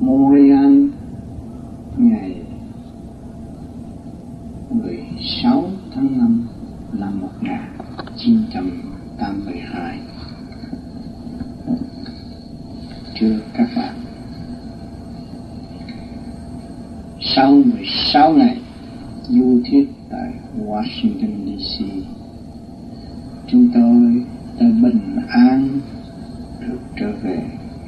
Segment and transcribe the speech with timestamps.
[0.00, 0.88] Montreal
[1.96, 2.34] ngày
[4.70, 6.46] 16 tháng 5
[6.92, 9.98] năm 1982
[13.20, 13.94] Thưa các bạn
[17.20, 18.60] Sau 16 ngày
[19.28, 20.32] du thuyết tại
[20.66, 21.84] Washington DC
[23.50, 24.24] chúng tôi
[24.60, 25.68] đã bình an
[26.60, 27.42] được trở về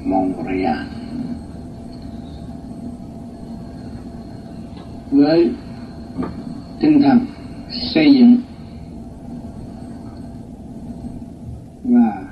[0.05, 0.87] Montreal
[5.11, 5.51] với
[6.81, 7.19] tinh thần
[7.71, 8.37] xây dựng
[11.85, 12.23] và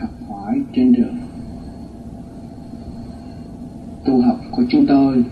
[0.00, 1.16] học hỏi trên đường
[4.04, 5.24] tu học của chúng tôi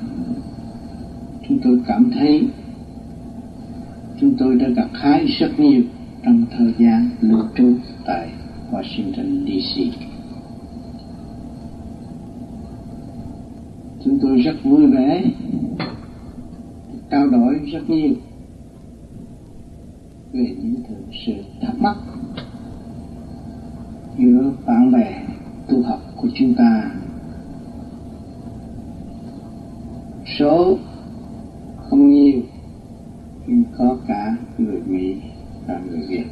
[1.48, 2.48] chúng tôi cảm thấy
[4.20, 5.82] chúng tôi đã gặt hái rất nhiều
[6.24, 7.72] trong thời gian lưu trú
[8.06, 8.28] tại
[8.70, 9.82] Washington DC.
[14.04, 15.24] Chúng tôi rất vui vẻ,
[17.10, 18.14] trao đổi rất nhiều
[20.32, 20.74] về những
[21.26, 21.96] sự thắc mắc
[24.18, 25.22] giữa bạn bè
[25.68, 26.90] tu học của chúng ta.
[30.38, 30.78] Số
[31.76, 32.40] không nhiều
[33.46, 35.16] nhưng có cả người
[35.66, 36.24] là người Việt.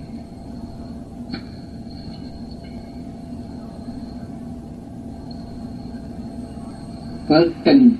[7.28, 7.96] Với tình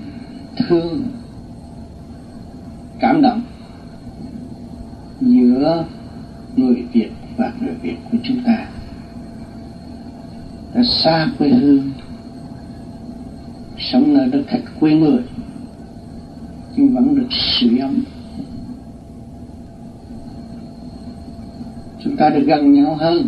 [0.57, 1.03] thương,
[2.99, 3.41] cảm động
[5.21, 5.85] giữa
[6.55, 8.67] người Việt và người Việt của chúng ta,
[10.73, 11.91] đã xa quê hương,
[13.79, 15.23] sống nơi đất khách quê người
[16.75, 18.03] nhưng vẫn được sưởi ấm
[22.41, 23.27] được gần nhau hơn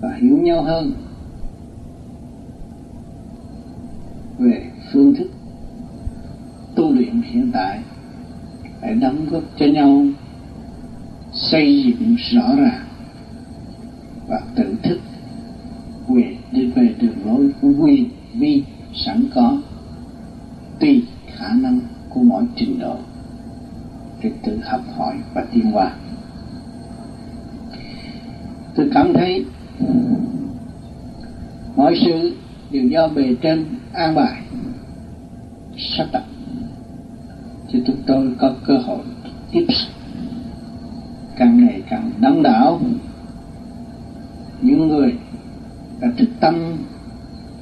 [0.00, 0.92] và hiểu nhau hơn
[4.38, 5.30] về phương thức
[6.74, 7.80] tu luyện hiện tại
[8.82, 10.04] để đóng góp cho nhau
[11.32, 12.86] xây dựng rõ ràng
[14.28, 14.98] và tự thức
[16.08, 18.62] về đi về đường lối quy vi
[18.94, 19.58] sẵn có
[20.78, 22.96] tùy khả năng của mỗi trình độ
[24.22, 25.92] để tự học hỏi và tiến hóa
[28.74, 29.44] tôi cảm thấy
[31.76, 32.32] mọi sự
[32.70, 34.42] đều do bề trên an bài.
[35.78, 36.22] Sắp đặt.
[37.68, 39.04] Thì chúng tôi có cơ hội
[39.52, 39.66] tiếp
[41.36, 42.80] càng ngày càng đông đảo.
[44.62, 45.14] Những người
[46.00, 46.76] đã thức tâm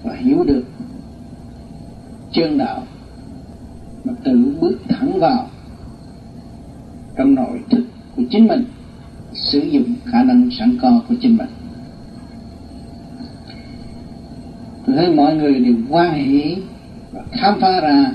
[0.02, 0.64] và hiểu được
[2.32, 2.82] chân đạo.
[4.04, 5.46] Mà tự bước thẳng vào
[7.16, 7.84] trong nội thức
[8.16, 8.64] của chính mình,
[9.32, 11.48] sử dụng khả năng sẵn có của chính mình.
[14.88, 16.56] Tôi thấy mọi người đều quan hệ
[17.12, 18.12] và khám phá ra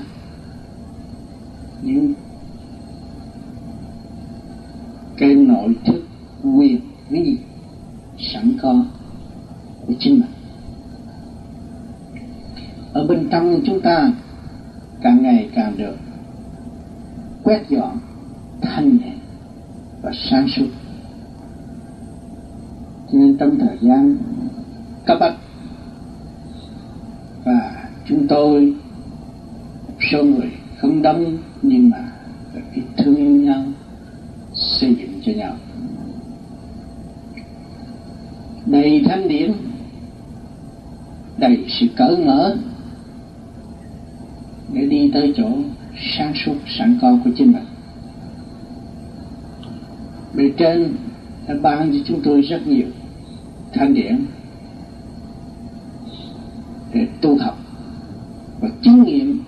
[1.82, 2.14] những
[5.16, 6.02] cái nội thức
[6.42, 7.38] quyền lý
[8.18, 8.84] sẵn có
[9.86, 10.30] của chính mình.
[12.92, 14.12] Ở bên trong chúng ta
[15.02, 15.96] càng ngày càng được
[17.42, 17.98] quét dọn
[18.60, 19.12] thanh nhẹ
[20.02, 20.68] và sáng suốt.
[23.12, 24.16] Cho nên trong thời gian
[25.06, 25.34] cấp bách
[27.44, 27.88] và
[28.24, 28.74] chúng tôi
[30.10, 32.12] số người không đông nhưng mà
[32.74, 33.62] biết thương nhau
[34.54, 35.56] xây dựng cho nhau.
[38.66, 39.52] Đầy thanh điển
[41.38, 42.56] đầy sự cởi mở
[44.72, 45.48] để đi tới chỗ
[46.16, 47.64] sáng suốt, sẵn có của chính mình.
[50.34, 50.94] Bề trên
[51.48, 52.86] đã ban cho chúng tôi rất nhiều
[53.72, 54.24] thanh điển
[56.92, 57.58] để tu học
[58.64, 59.40] và chứng nghiệm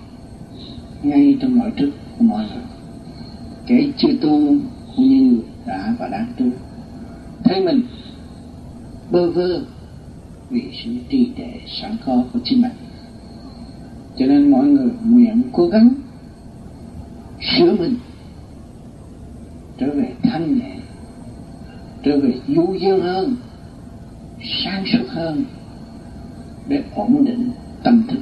[1.03, 2.65] ngay trong nội thức của mọi người
[3.67, 4.55] kẻ chưa tu
[4.97, 6.47] như đã và đang tu
[7.45, 7.81] thấy mình
[9.11, 9.61] bơ vơ
[10.51, 12.73] vì sự trì trệ sẵn có của chính mình
[14.17, 15.89] cho nên mọi người nguyện cố gắng
[17.41, 17.95] sửa mình
[19.79, 20.77] trở về thanh nhẹ,
[22.03, 23.37] trở về du dương hơn,
[24.65, 25.45] sáng suốt hơn,
[26.69, 27.51] để ổn định
[27.83, 28.21] tâm thức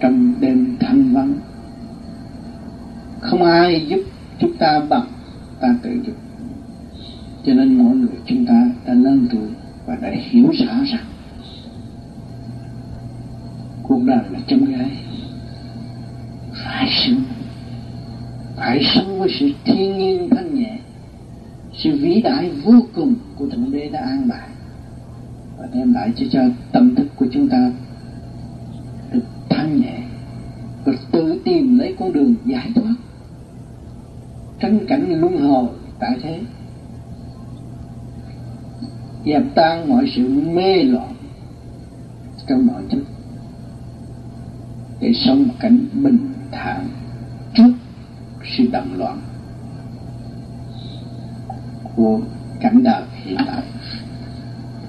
[0.00, 1.34] trong đêm thanh vắng.
[3.20, 4.00] Không ai giúp
[4.38, 5.06] chúng ta bằng
[5.60, 6.14] ta tự giúp.
[7.44, 9.48] Cho nên mỗi người chúng ta đã lớn tuổi
[9.86, 11.04] và đã hiểu rõ rằng
[13.98, 14.90] cuộc nàng là chấm gái
[16.52, 17.22] phải sống.
[18.56, 20.78] Phải sống với sự thiên nhiên thanh nhẹ
[21.78, 24.48] sự vĩ đại vô cùng của thượng đế đã an bài.
[25.58, 26.40] Và đem lại cho cho
[26.72, 27.72] tâm thức của chúng ta
[29.12, 29.98] được thanh nhẹ,
[30.86, 32.94] được tự tìm lấy con đường giải thoát.
[34.60, 35.68] Tránh cảnh luân hồi
[35.98, 36.40] tại thế.
[39.26, 41.14] Dẹp tan mọi sự mê loạn
[42.48, 43.02] trong mọi thức
[45.00, 46.18] để sống cảnh bình
[46.50, 46.88] thản
[47.54, 47.72] trước
[48.56, 49.20] sự động loạn
[51.96, 52.20] của
[52.60, 53.62] cảnh đời hiện tại.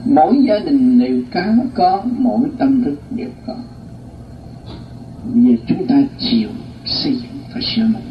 [0.06, 1.42] Mỗi gia đình đều có
[1.74, 3.56] có, mỗi tâm thức đều có.
[5.34, 6.50] Vì chúng ta chịu
[6.86, 8.04] xây dựng và sửa mình.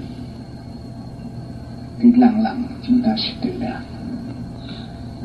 [1.98, 3.82] Thì lần lần chúng ta sẽ tự đạt.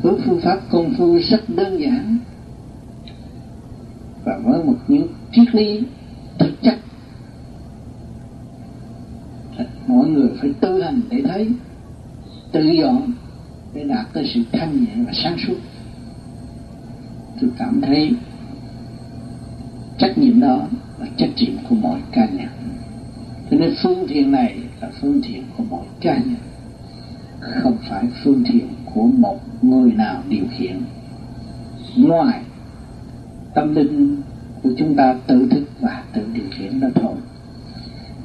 [0.02, 2.18] Với phương pháp công phu rất đơn giản.
[4.24, 5.82] Và với một những triết lý
[6.38, 6.78] thực chất.
[9.86, 11.48] Mọi người phải tư hành để thấy,
[12.52, 13.12] tự dọn
[13.74, 15.56] để đạt tới sự thanh nhẹ và sáng suốt.
[17.40, 18.12] Tôi cảm thấy
[19.98, 22.48] trách nhiệm đó là trách nhiệm của mọi cá nhân.
[23.50, 26.36] Cho nên phương thiện này là phương thiện của mọi cá nhân,
[27.40, 30.80] không phải phương thiện của một người nào điều khiển.
[31.96, 32.40] Ngoài,
[33.54, 34.16] tâm linh
[34.64, 37.14] của chúng ta tự thức và tự điều khiển nó thôi.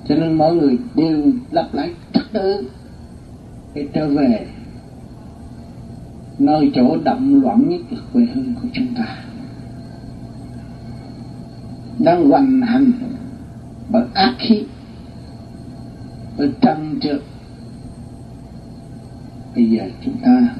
[0.07, 2.69] Cho nên mọi người đều lặp lại trật tự
[3.73, 4.47] để trở về
[6.39, 9.17] nơi chỗ đậm loạn nhất là quê hương của chúng ta.
[11.99, 12.91] Đang hoành hành
[13.89, 14.63] bởi ác khí,
[16.37, 17.21] bởi trăng trượt.
[19.55, 20.55] Bây giờ chúng ta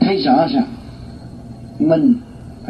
[0.00, 0.66] thấy rõ rằng
[1.78, 2.14] mình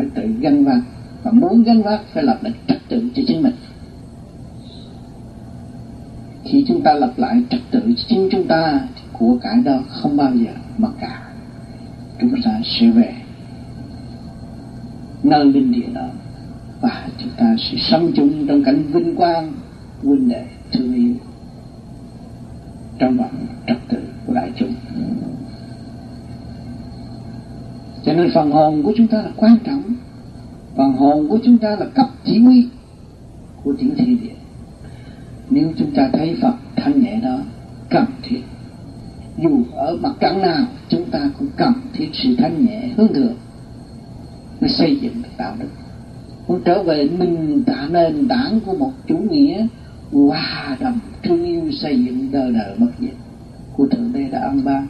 [0.01, 0.81] phải tự gánh vác.
[1.23, 3.55] Và muốn gánh vác, phải lập lại trật tự cho chính mình.
[6.45, 9.79] Khi chúng ta lập lại trật tự cho chính chúng ta, thì của cải đó
[9.89, 11.33] không bao giờ mất cả.
[12.21, 13.15] Chúng ta sẽ về
[15.23, 16.09] nơi linh địa đó,
[16.81, 19.53] và chúng ta sẽ sống chung trong cảnh vinh quang
[20.03, 21.15] huynh đệ thương yêu.
[22.99, 23.47] Trong vòng
[28.11, 29.83] cho nên phần hồn của chúng ta là quan trọng.
[30.77, 32.69] Phần hồn của chúng ta là cấp chỉ huy
[33.65, 34.35] của tiểu thiên địa.
[35.51, 37.39] Nếu chúng ta thấy Phật thanh nhẹ đó
[37.91, 38.41] cần thiết
[39.39, 43.35] dù ở mặt trận nào, chúng ta cũng cần thiết sự thanh nhẹ, hướng thượng.
[44.61, 45.69] Nó xây dựng được đạo đức.
[46.49, 49.67] Muốn trở về mình tạo nền tảng của một chủ nghĩa,
[50.13, 53.15] hòa đồng thương yêu xây dựng đời đời bất diệt
[53.77, 54.87] của thượng đế đã ân ban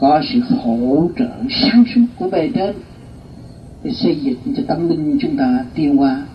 [0.00, 2.76] có sự hỗ trợ sáng suốt của bề trên,
[3.82, 6.26] để xây dựng cho tâm linh chúng ta tiên hóa.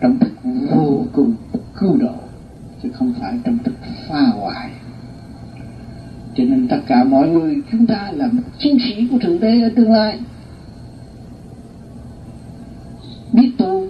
[0.00, 0.32] Trong thức
[0.70, 1.34] vô cùng
[1.80, 2.14] cứu độ,
[2.82, 3.74] chứ không phải trong thức
[4.08, 4.70] phá hoại.
[6.34, 9.62] Cho nên tất cả mọi người chúng ta là một chiến sĩ của thượng đế
[9.62, 10.18] ở tương lai.
[13.32, 13.86] Biết tu,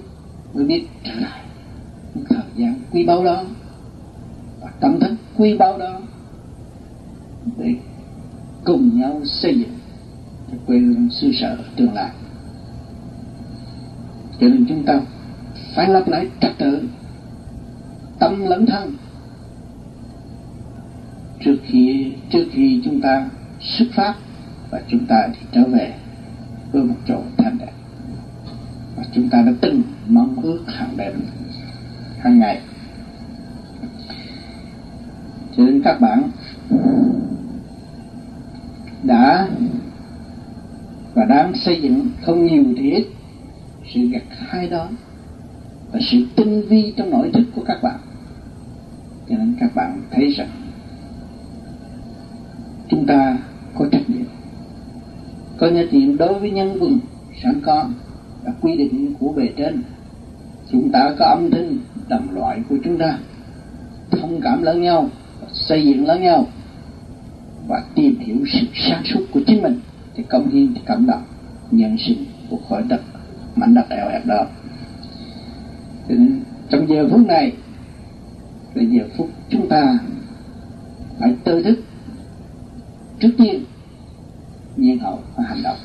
[0.54, 1.40] mới biết trở lại
[2.28, 3.44] thời gian quý báu đó,
[4.60, 6.00] và tâm thức quý báu đó,
[7.58, 7.74] để
[8.66, 9.78] cùng nhau xây dựng.
[10.50, 12.10] Cho quê hương xứ sở tương lai.
[14.40, 15.00] Cho nên chúng ta
[15.74, 16.88] phải lập lại trật tự.
[18.18, 18.96] Tâm lẫn thân.
[21.44, 23.28] Trước khi trước khi chúng ta
[23.60, 24.14] xuất phát
[24.70, 25.94] và chúng ta thì trở về
[26.72, 27.72] với một chỗ thanh đẹp.
[28.96, 31.12] Và chúng ta đã từng mong ước hàng đêm
[32.18, 32.60] hàng ngày.
[35.56, 36.30] Cho nên các bạn
[39.06, 39.48] đã
[41.14, 43.06] và đang xây dựng không nhiều thì ít
[43.94, 44.88] sự gặt hai đó
[45.92, 48.00] và sự tinh vi trong nội thức của các bạn.
[49.28, 50.48] Cho nên các bạn thấy rằng
[52.88, 53.38] chúng ta
[53.78, 54.26] có trách nhiệm,
[55.58, 56.98] có trách nhiệm đối với nhân quân
[57.42, 57.88] sẵn có
[58.44, 59.82] là quy định của bề trên.
[60.72, 63.18] Chúng ta có âm thanh đồng loại của chúng ta,
[64.10, 65.08] thông cảm lẫn nhau,
[65.52, 66.46] xây dựng lẫn nhau
[67.68, 69.80] và tìm hiểu sự sáng suốt của chính mình,
[70.14, 71.22] thì cống hiến, thì cảm động,
[71.70, 73.00] nhân sinh của khỏi đất,
[73.56, 74.46] mảnh đất eo hẹp đó.
[76.70, 77.52] Trong giờ phút này,
[78.74, 79.98] là giờ phút chúng ta
[81.18, 81.78] phải tư thức.
[83.20, 83.64] Trước tiên
[84.76, 85.76] nhiên hậu và hành động.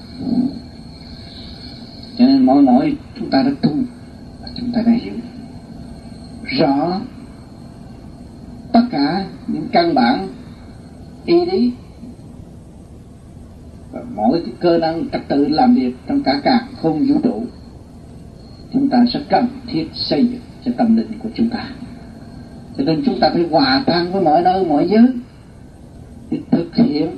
[2.18, 3.72] Cho nên mỗi nỗi chúng ta đã tu
[4.42, 5.14] và chúng ta đã hiểu
[6.44, 7.00] rõ
[8.72, 10.28] tất cả những căn bản
[11.26, 11.72] ý đi.
[13.92, 17.44] Và mỗi cái cơ năng trật tự làm việc trong cả cả không vũ trụ,
[18.74, 21.70] chúng ta sẽ cần thiết xây dựng cho tâm linh của chúng ta.
[22.78, 25.08] Cho nên chúng ta phải hòa tan với mọi nơi, mọi giới
[26.30, 27.10] để thực hiện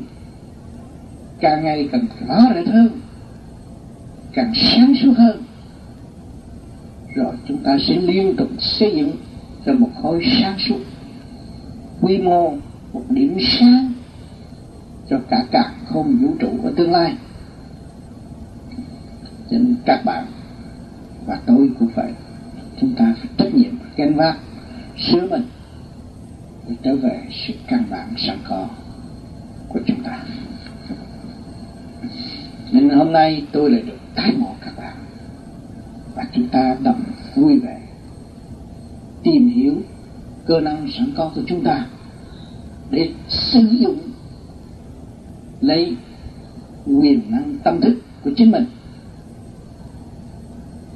[1.39, 2.89] càng ngày càng rõ rệt hơn,
[4.33, 5.43] càng sáng suốt hơn.
[7.15, 9.11] Rồi chúng ta sẽ liên tục xây dựng
[9.65, 10.79] ra một khối sáng suốt,
[12.01, 12.53] quy mô
[12.93, 13.92] một điểm sáng
[15.09, 17.15] cho cả cả không vũ trụ ở tương lai.
[19.51, 20.25] Cho nên các bạn
[21.25, 22.11] và tôi cũng vậy
[22.81, 24.37] chúng ta phải trách nhiệm gánh vác,
[24.97, 25.43] sửa mình
[26.67, 28.67] để trở về sự căn bản sẵn có
[29.69, 30.19] của chúng ta.
[32.71, 34.95] Nên hôm nay tôi lại được tái ngộ các bạn
[36.15, 37.03] và chúng ta đồng
[37.35, 37.79] vui vẻ
[39.23, 39.73] tìm hiểu
[40.45, 41.85] cơ năng sẵn có của chúng ta
[42.91, 43.97] để sử dụng
[45.63, 45.95] lấy
[46.85, 48.65] quyền năng, tâm thức của chính mình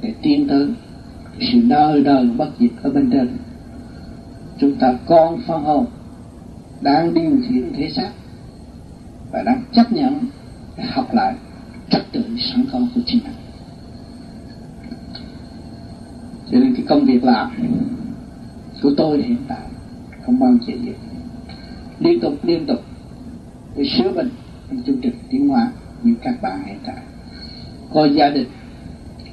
[0.02, 0.68] để tiến tới
[1.40, 3.28] sự đời đời bất diệt ở bên trên.
[4.58, 5.86] Chúng ta con phân hồn
[6.80, 8.10] đang điều khiển thể xác
[9.32, 10.20] và đang chấp nhận
[10.92, 11.34] học lại
[11.90, 13.32] trật tự sẵn có của chính mình.
[16.52, 17.50] Cho nên cái công việc làm
[18.82, 19.66] của tôi hiện tại
[20.26, 20.92] không bao giờ gì
[21.98, 22.80] liên tục liên tục
[23.76, 24.28] để sửa mình
[24.70, 25.72] trong chương trình tiến hóa,
[26.02, 26.96] như các bạn hiện tại
[27.94, 28.48] có gia đình,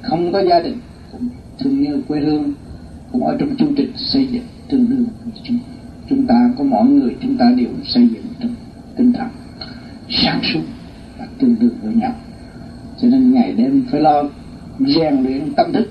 [0.02, 0.78] không có gia đình,
[1.12, 1.28] cũng
[1.58, 2.52] thương nhớ quê hương,
[3.12, 5.06] cũng ở trong chương trình xây dựng tương đương
[5.42, 5.58] chúng
[6.08, 8.54] chúng ta có mọi người, chúng ta đều xây dựng trong
[8.96, 9.28] tinh thần
[10.08, 10.60] sáng suốt
[11.18, 12.14] và tương đương với nhau.
[13.00, 14.22] Cho nên ngày đêm phải lo
[14.80, 15.88] rèn luyện tâm thức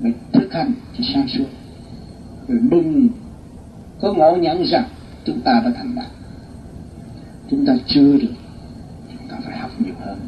[0.00, 1.44] để thực hành cho sáng suốt.
[2.48, 3.08] Rồi đừng
[4.00, 4.84] có ngộ nhận rằng
[5.24, 6.06] chúng ta đã thành đạt
[7.50, 8.34] chúng ta chưa được,
[9.08, 10.18] chúng ta phải học nhiều hơn.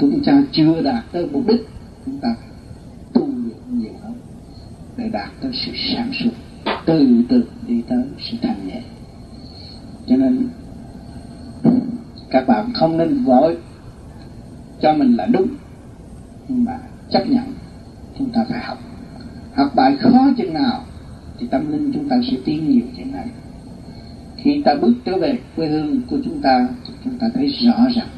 [0.00, 1.68] Chúng ta chưa đạt tới mục đích,
[2.06, 2.34] chúng ta
[3.12, 4.14] tu luyện nhiều hơn
[4.96, 6.30] để đạt tới sự sáng suốt,
[6.86, 8.82] từ từ đi tới sự thanh nhẹ.
[10.06, 10.48] Cho nên,
[12.30, 13.58] các bạn không nên vội
[14.80, 15.48] cho mình là đúng,
[16.48, 16.78] nhưng mà
[17.10, 17.44] chấp nhận,
[18.18, 18.78] chúng ta phải học.
[19.54, 20.84] Học bài khó chừng nào,
[21.38, 23.26] thì tâm linh chúng ta sẽ tiến nhiều chừng này
[24.44, 26.68] khi ta bước trở về quê hương của chúng ta
[27.04, 28.08] chúng ta thấy rõ ràng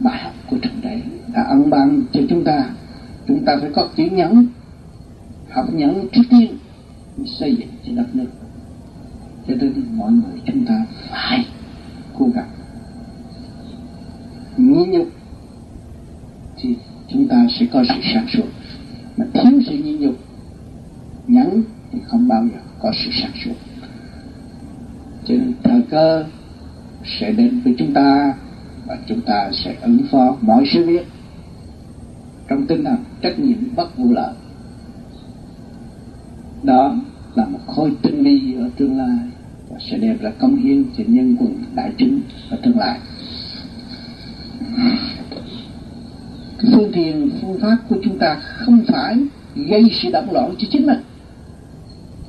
[0.00, 1.00] bài học của Trần đế
[1.34, 2.70] đã ân ban cho chúng ta.
[3.28, 4.46] Chúng ta phải có chữ nhẫn,
[5.50, 6.58] học nhẫn trước tiên
[7.26, 8.26] xây dựng cho đất nước.
[9.48, 11.46] Cho nên mọi người chúng ta phải
[12.18, 12.48] cố gắng.
[14.56, 15.08] Nhịn nhục
[16.56, 16.76] thì
[17.08, 18.46] chúng ta sẽ có sự sáng suốt.
[19.16, 20.14] Mà thiếu sự nhịn nhục,
[21.26, 23.54] nhẫn thì không bao giờ có sự sáng suốt
[25.30, 26.24] cho thời cơ
[27.04, 28.34] sẽ đến với chúng ta
[28.86, 30.36] và chúng ta sẽ ứng phó.
[30.40, 31.06] Mọi sự việc
[32.48, 34.34] trong tinh thần trách nhiệm bất vụ lợi,
[36.62, 36.96] đó
[37.34, 39.18] là một khối tinh vi ở tương lai
[39.68, 42.20] và sẽ đem ra công hiến cho nhân quần đại chúng
[42.50, 42.98] ở tương lai.
[46.58, 49.16] Cái phương tiện, phương pháp của chúng ta không phải
[49.54, 51.00] gây sự động loạn cho chính mình,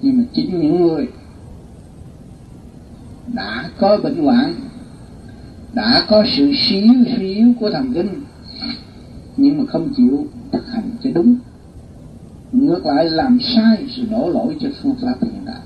[0.02, 1.08] nhưng mà chính những người
[3.34, 4.54] đã có bệnh hoạn,
[5.74, 8.10] đã có sự suy yếu suy yếu của thần kinh,
[9.38, 11.36] nhưng mà không chịu thực hành cho đúng.
[12.52, 15.62] Ngược lại làm sai sự đổ lỗi cho phương pháp hiện đại.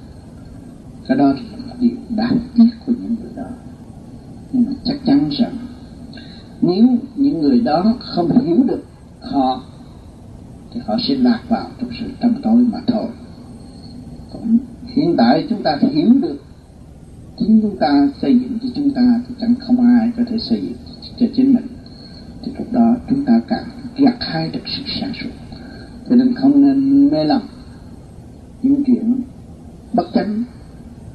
[1.07, 1.25] Cái đó
[1.67, 3.49] là điều đáng tiếc của những người đó.
[4.53, 5.55] Nhưng mà chắc chắn rằng,
[6.61, 8.83] nếu những người đó không hiểu được
[9.21, 9.61] họ,
[10.73, 13.07] thì họ sẽ lạc vào trong sự tâm tối mà thôi.
[14.33, 16.44] Còn hiện tại chúng ta hiểu được
[17.39, 20.61] chính chúng ta xây dựng cho chúng ta thì chẳng không ai có thể xây
[20.61, 20.77] dựng
[21.19, 21.67] cho chính mình.
[22.43, 23.63] Thì lúc đó chúng ta càng
[23.97, 25.29] gặt hai được sự sáng suốt.
[26.09, 27.41] Cho nên không nên mê lầm
[28.61, 29.21] những chuyện
[29.93, 30.43] bất chánh.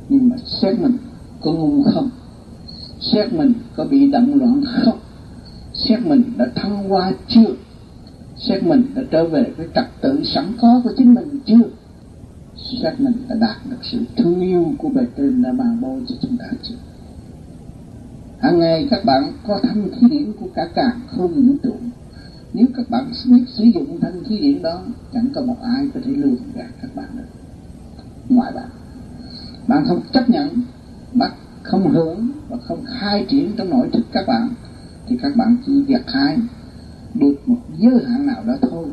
[0.09, 0.97] Nhưng mà xét mình
[1.41, 2.11] có ngu không?
[3.01, 4.99] Xét mình có bị động loạn không?
[5.75, 7.55] Xét mình đã thăng hoa chưa?
[8.37, 11.71] Xét mình đã trở về với trật tự sẵn có của chính mình chưa?
[12.83, 16.15] Các mình đã đạt được sự thương yêu của bề trên đã ban bố cho
[16.23, 16.75] chúng ta chưa
[18.41, 21.75] hàng ngày các bạn có thanh khí điển của cả càng không vũ trụ.
[22.53, 26.01] Nếu các bạn biết sử dụng thanh khí điển đó, chẳng có một ai có
[26.05, 27.25] thể lường gạt các bạn được.
[28.29, 28.69] Ngoài bạn
[29.67, 30.49] bạn không chấp nhận
[31.13, 34.49] bắt không hưởng và không khai triển trong nội thức các bạn,
[35.07, 36.39] thì các bạn chỉ gặt hái
[37.15, 38.87] được một giới hạn nào đó thôi.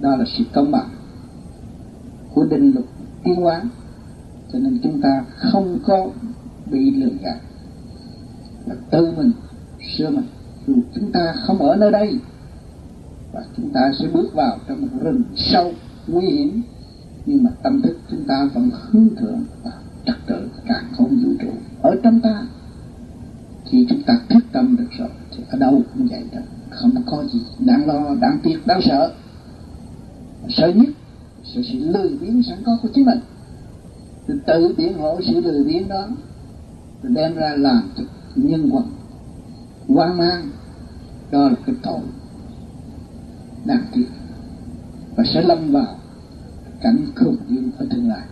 [0.00, 0.88] Đó là sự công bằng
[2.38, 2.86] của định luật
[3.24, 3.62] tiến hóa.
[4.52, 6.08] Cho nên chúng ta không có
[6.70, 7.38] bị lừa gạt.
[8.66, 9.32] Là tự mình
[9.96, 10.24] sửa mình
[10.66, 12.18] dù chúng ta không ở nơi đây,
[13.32, 15.72] và chúng ta sẽ bước vào trong một rừng sâu,
[16.06, 16.62] nguy hiểm.
[17.26, 19.70] Nhưng mà tâm thức chúng ta vẫn hướng thượng và
[20.06, 21.50] trật tự càng không vũ trụ
[21.82, 22.46] ở trong ta.
[23.64, 26.40] Khi chúng ta thức tâm được rồi, thì ở đâu cũng vậy đó
[26.70, 29.12] không có gì đáng lo, đáng tiếc, đáng sợ.
[30.48, 30.88] Sợ nhất
[31.54, 33.18] sự sự lười biếng sẵn có của chính mình.
[34.28, 36.08] Rồi tự biện hộ sự lười biếng đó
[37.02, 38.82] rồi đem ra làm cho nhân quả,
[39.88, 40.50] hoang mang
[41.30, 42.00] đó là cái tội
[43.64, 44.06] đáng tiếc.
[45.16, 45.98] Và sẽ lâm vào
[46.80, 48.22] cảnh khủng khiếp ở tương lai.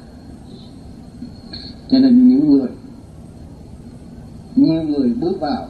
[1.88, 2.68] Cho nên những người
[4.56, 5.68] nhiều người bước vào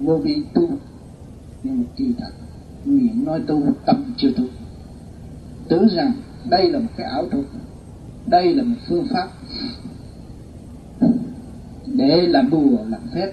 [0.00, 0.68] vô vi tu
[1.62, 2.30] nhưng mà kỳ thật
[2.84, 4.44] miệng nói tu tâm chưa tu.
[5.68, 6.12] Tưởng rằng
[6.50, 7.44] đây là một cái ảo thuật.
[8.26, 9.28] Đây là một phương pháp
[11.86, 13.32] để làm bùa, làm phép,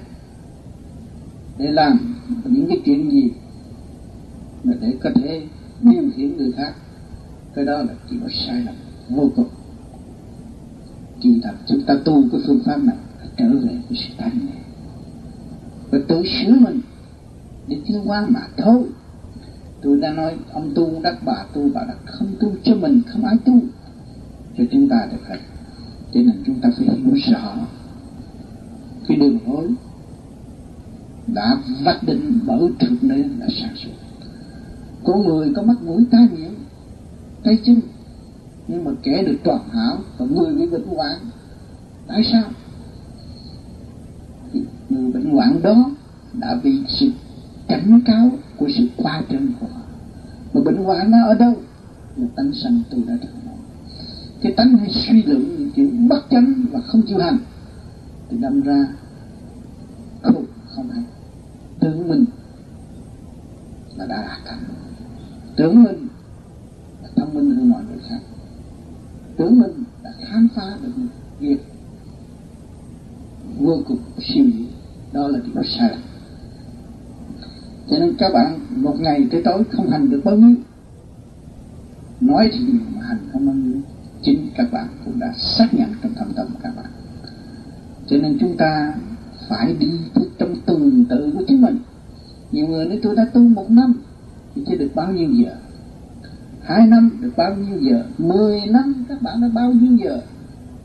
[1.57, 2.15] để làm
[2.45, 3.31] những cái chuyện gì
[4.63, 5.47] mà để có thể
[5.81, 6.73] điều khiển người khác.
[7.55, 8.75] Cái đó là chỉ có sai lầm,
[9.09, 9.49] vô cùng.
[11.21, 12.95] Chỉ thật chúng ta tu cái phương pháp này
[13.37, 14.63] trở về cái sự thanh này.
[15.91, 16.81] Và tự sửa mình,
[17.67, 18.83] để tiến hóa mà thôi
[19.81, 23.25] tôi đã nói, ông tu đắc bà tu, bà đắc không tu cho mình, không
[23.25, 23.59] ai tu.
[24.57, 25.37] Cho chúng ta được hết
[26.13, 27.55] cho nên chúng ta phải hiểu rõ
[29.07, 29.67] cái đường lối
[31.27, 33.91] đã vạch định bởi thượng đế là sáng suốt.
[35.03, 36.55] Con người có mắt mũi tai miệng,
[37.43, 37.81] tay chân,
[38.67, 41.17] nhưng mà kẻ được toàn hảo và người bị bệnh hoạn,
[42.07, 42.43] tại sao?
[44.89, 45.91] Người bệnh hoạn đó
[46.33, 47.11] đã bị sự
[47.67, 49.81] cảnh cáo của sự qua trần của họ.
[50.53, 51.55] Mà bệnh hoạn nó ở đâu?
[52.15, 53.55] Là tánh sanh tôi đã được nói
[54.41, 57.37] cái tánh hay suy luận những chuyện bất chánh và không chịu hành.
[58.29, 58.87] Thì đâm ra,
[60.21, 61.03] không không hay
[61.79, 62.25] tưởng mình
[63.97, 64.63] là đã đạt thành
[65.55, 66.07] tưởng mình
[67.03, 68.19] là thông minh hơn mọi người khác.
[69.37, 71.07] Tưởng mình đã khám phá được một
[71.39, 71.57] việc
[73.59, 74.67] vô cùng siêu diệu
[75.13, 75.99] đó là điều sai lầm
[77.91, 80.55] cho nên các bạn một ngày tới tối không hành được bao nhiêu.
[82.21, 83.81] Nói thì nhiều mà hành không bao nhiêu.
[84.21, 86.85] Chính các bạn cũng đã xác nhận trong thâm tâm các bạn.
[88.07, 88.93] Cho nên chúng ta
[89.49, 89.91] phải đi
[90.37, 91.77] trong từng tự của chính mình.
[92.51, 93.93] Nhiều người nói, tôi đã tu một năm
[94.55, 95.55] thì chưa được bao nhiêu giờ.
[96.61, 98.03] Hai năm được bao nhiêu giờ?
[98.17, 100.21] Mười năm các bạn đã bao nhiêu giờ?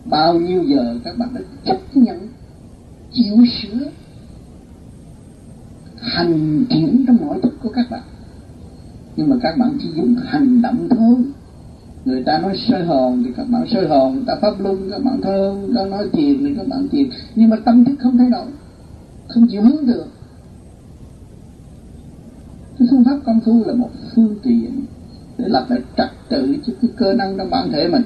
[0.05, 2.29] Bao nhiêu giờ các bạn đã chấp nhận,
[3.13, 3.91] chịu sửa
[6.17, 8.03] hành triển trong mọi thức của các bạn.
[9.17, 11.17] Nhưng mà các bạn chỉ dùng hành động thôi.
[12.05, 15.05] Người ta nói soi hồn thì các bạn soi hồn, người ta pháp luân, các
[15.05, 17.09] bạn thơ các nói thiền thì các bạn thiền.
[17.35, 18.47] Nhưng mà tâm thức không thay đổi,
[19.29, 20.07] không chịu hướng được.
[22.79, 24.85] Cái phương pháp công phu là một phương tiện
[25.39, 28.03] để lập lại trật tự cho cái cơ năng trong bản thể mình.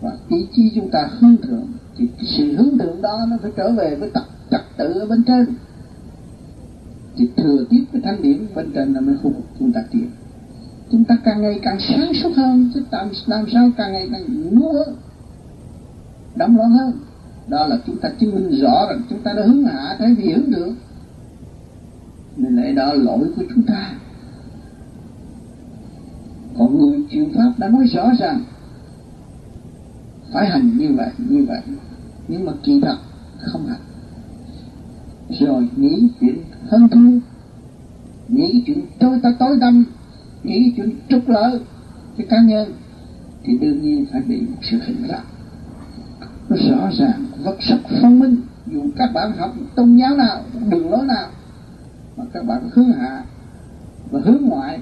[0.00, 3.50] Và ý chí chúng ta hướng thượng, thì cái sự hướng thượng đó nó phải
[3.56, 5.46] trở về với tập trật tự ở bên trên
[7.20, 10.10] thì thừa tiếp cái thanh điểm bên trên là mới phục chúng ta tiến
[10.90, 14.50] chúng ta càng ngày càng sáng suốt hơn chứ làm, làm sao càng ngày càng
[14.50, 14.96] ngu hơn
[16.36, 16.92] đóng loạn hơn.
[17.48, 20.32] Đó là chúng ta chứng minh rõ rằng chúng ta đã hướng hạ thế vì
[20.32, 20.74] hướng được.
[22.36, 23.92] Nên lẽ đó lỗi của chúng ta.
[26.58, 28.40] Còn người truyền pháp đã nói rõ ràng
[30.32, 31.60] phải hành như vậy như vậy.
[32.28, 32.96] Nhưng mà kỳ thật
[33.38, 33.80] không hành.
[35.40, 37.10] Rồi nghĩ chuyện hơn thua.
[38.28, 39.84] Nghĩ chuyện tôi ta tối tâm
[40.42, 41.60] nghĩ chuyện trục lợi
[42.16, 42.72] cái cá nhân
[43.44, 45.22] thì đương nhiên phải bị một sự hình phạt.
[46.48, 50.90] Nó rõ ràng, vật sắc phân minh, dù các bạn học tôn giáo nào, đường
[50.90, 51.28] lối nào
[52.16, 53.24] mà các bạn hướng hạ
[54.10, 54.78] và hướng ngoại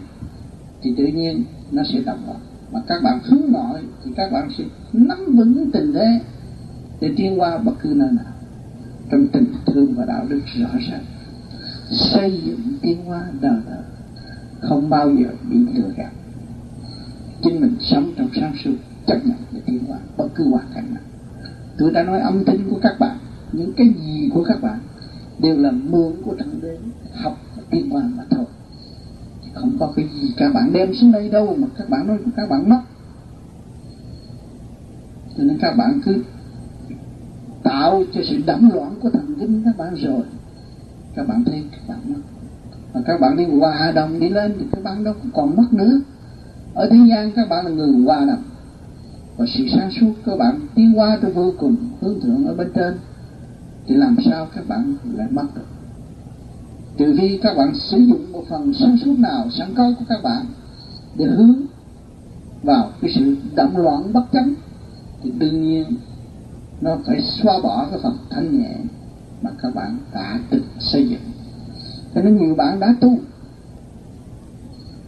[0.83, 2.39] thì tự nhiên nó sẽ đồng loạt
[2.73, 6.21] mà các bạn hướng nội thì các bạn sẽ nắm vững tình thế
[7.01, 8.33] để tiến qua bất cứ nơi nào
[9.11, 11.05] trong tình thương và đạo đức rõ ràng
[11.91, 13.83] xây dựng tiến hóa đời đời
[14.61, 16.11] không bao giờ bị lừa gạt.
[17.43, 18.75] Chính mình sống trong sáng suốt,
[19.07, 21.03] chấp nhận để tiến hóa, bất cứ hoàn cảnh nào.
[21.79, 23.19] Tôi đã nói âm thanh của các bạn,
[23.53, 24.79] những cái gì của các bạn
[25.39, 26.79] đều là mượn của thượng đế,
[27.15, 28.45] học và tiến hóa mà thôi.
[29.55, 32.51] Không có cái gì các bạn đem xuống đây đâu mà các bạn nói các
[32.51, 32.81] bạn mất
[35.39, 36.23] cho nên các bạn cứ
[37.63, 40.23] tạo cho sự đắm loạn của thần kinh các bạn rồi
[41.19, 42.21] các bạn thấy, các bạn mất
[42.95, 46.01] mà các bạn đi hòa đồng đi lên thì các bạn đâu còn mất nữa.
[46.75, 48.43] Ở thế gian các bạn là người hòa đồng.
[49.37, 52.71] Và sự sáng suốt các bạn, tiến qua tới vô cùng, hướng thượng ở bên
[52.75, 52.99] trên,
[53.87, 55.67] thì làm sao các bạn lại mất được?
[56.99, 60.23] Trừ khi các bạn sử dụng một phần sáng suốt nào, sẵn có của các
[60.23, 60.47] bạn,
[61.17, 61.55] để hướng
[62.63, 64.55] vào cái sự động loạn bất chánh,
[65.23, 65.85] thì đương nhiên
[66.81, 68.75] nó phải xóa bỏ cái phần thanh nhẹ
[69.43, 71.21] mà các bạn đã tự xây dựng.
[72.15, 73.19] Cho nên nhiều bạn đã tu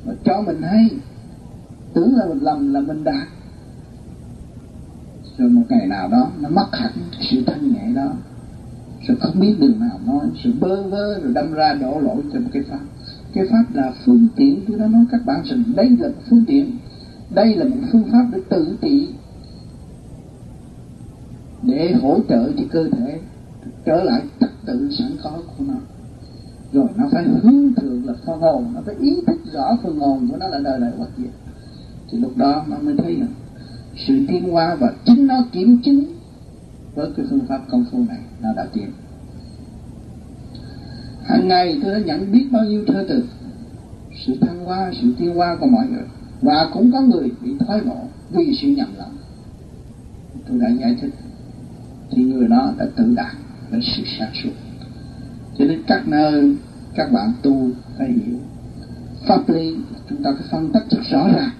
[0.04, 0.90] và cho mình hay,
[1.94, 3.28] tưởng là mình lầm là mình đạt
[5.38, 6.92] rồi một ngày nào đó nó mất hẳn
[7.30, 8.12] sự thanh nhẹ đó,
[9.06, 12.40] rồi không biết đường nào nói sự bơ vơ rồi đâm ra đổ lỗi cho
[12.40, 12.80] một cái pháp.
[13.32, 16.44] Cái pháp là phương tiện, tôi đã nói các bạn rằng đây là một phương
[16.46, 16.76] tiện,
[17.30, 19.08] đây là một phương pháp để tự trị,
[21.62, 23.20] để hỗ trợ cho cơ thể
[23.84, 25.74] trở lại trật tự sẵn có của nó.
[26.72, 30.28] Rồi nó phải hướng thượng là phần hồn, nó phải ý thức rõ phần hồn
[30.30, 31.30] của nó là đời đời bất diệt
[32.10, 33.32] thì lúc đó nó mới thấy rằng
[33.96, 36.04] sự tiến hóa và chính nó kiểm chứng
[36.94, 38.90] với cái phương pháp công phu này nó đã tiến.
[41.24, 43.24] Hàng ngày tôi đã nhận biết bao nhiêu thơ từ,
[44.26, 46.04] sự thăng hoa, sự tiến hóa của mọi người.
[46.42, 47.96] Và cũng có người bị thoái bộ
[48.30, 49.08] vì sự nhầm lẫn.
[50.48, 51.14] Tôi đã giải thích.
[52.10, 53.36] Thì người đó đã tự đạt
[53.70, 54.50] với sự sáng suốt.
[55.58, 56.56] Cho nên các nơi,
[56.94, 58.38] các bạn tu phải hiểu.
[59.26, 59.76] Pháp lý,
[60.08, 61.50] chúng ta phải phân tích rất rõ ràng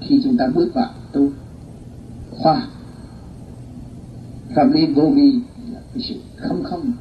[0.00, 1.30] khi chúng ta bước vào tu.
[2.30, 2.66] Khoa.
[4.54, 5.32] Pháp lý vô vi
[5.72, 6.92] là cái sự không không.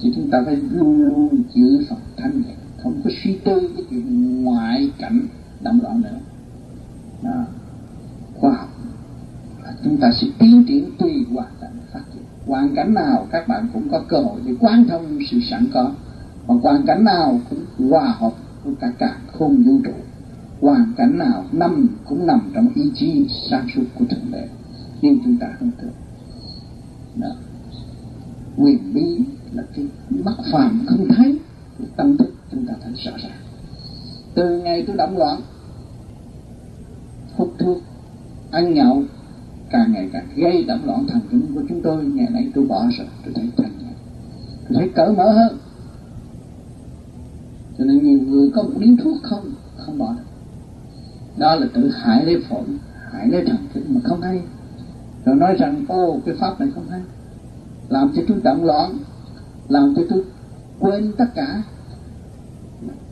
[0.00, 2.54] Thì chúng ta phải luôn luôn giữ phần thanh nhẹ.
[2.82, 5.28] Không có suy tư cái chuyện ngoại cảnh
[5.60, 6.18] động loạn nữa.
[7.22, 7.44] Đó.
[8.34, 8.68] khoa học.
[9.84, 11.48] Chúng ta sẽ tiến triển tùy hoàn
[12.48, 15.90] hoàn cảnh nào các bạn cũng có cơ hội để quan thông sự sẵn có.
[16.46, 18.32] Và hoàn cảnh nào cũng hòa hợp
[18.64, 19.92] với cả cả không vũ trụ.
[20.60, 24.48] Hoàn cảnh nào nằm cũng nằm trong ý chí sáng suốt của thượng đế.
[25.02, 25.92] Nhưng chúng ta không tưởng.
[27.16, 27.28] Đó.
[28.56, 29.18] quyền bí
[29.52, 29.86] là cái
[30.24, 31.38] mắt phàm không thấy
[31.96, 33.38] tâm thức chúng ta thấy rõ ràng.
[34.34, 35.40] Từ ngày tôi động loạn,
[37.36, 37.78] hút thuốc,
[38.50, 39.02] ăn nhậu
[39.70, 42.04] càng ngày càng gây động loạn thần kinh của chúng tôi.
[42.04, 43.92] Ngày nay tôi bỏ rồi tôi thấy thanh nhẹ
[44.68, 45.58] tôi thấy cởi mở hơn.
[47.78, 50.22] Cho nên nhiều người có một điếu thuốc không không bỏ được.
[51.38, 52.64] Đó là tự hại lấy phổi,
[53.12, 54.40] hại lấy thần kinh mà không hay.
[55.24, 57.00] Rồi nói rằng, ô, cái pháp này không hay.
[57.88, 58.98] Làm cho tôi động loạn,
[59.68, 60.24] làm cho tôi
[60.78, 61.62] quên tất cả.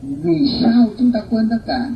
[0.01, 1.89] Vì sao chúng ta quên tất cả?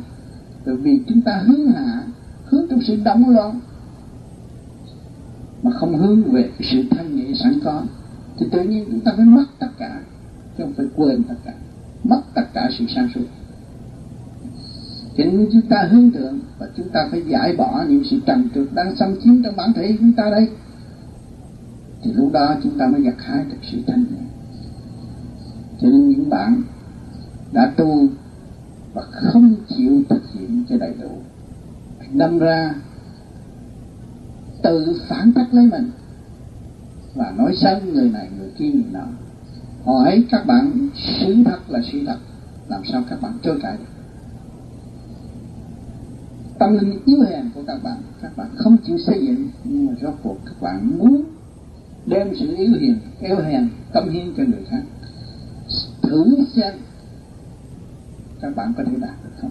[0.66, 2.02] Bởi vì chúng ta hướng hạ,
[2.44, 3.60] hướng trong sự động loạn
[5.62, 7.82] mà không hướng về cái sự thanh nhẹ sẵn có.
[8.38, 10.00] Thì tự nhiên chúng ta phải mất tất cả,
[10.58, 11.52] chứ không phải quên tất cả.
[12.04, 13.24] Mất tất cả sự sáng suốt.
[15.16, 18.48] Cho nên chúng ta hướng thượng và chúng ta phải giải bỏ những sự trầm
[18.54, 20.48] trượt đang xâm chiếm trong bản thể chúng ta đây,
[22.02, 24.26] thì lúc đó chúng ta mới gặt hái được sự thanh nhẹ.
[25.80, 26.62] Cho nên những bạn
[27.52, 28.06] đã tu
[28.94, 31.10] và không chịu thực hiện cho đầy đủ
[32.12, 32.74] đâm ra
[34.72, 35.90] tự phản tác lấy mình.
[37.14, 39.06] Và nói xấu người này, người kia người nọ.
[39.84, 42.18] Hỏi các bạn sự thật là sự thật.
[42.68, 43.84] Làm sao các bạn trôi cãi được?
[46.58, 49.48] Tâm linh yếu hèn của các bạn các bạn không chịu xây dựng.
[49.64, 51.24] Nhưng mà rốt cuộc các bạn muốn
[52.06, 54.82] đem sự yếu hiền, yếu hèn, cống hiến cho người khác.
[56.02, 56.74] Thử xem
[58.40, 59.50] các bạn có thể đạt được không?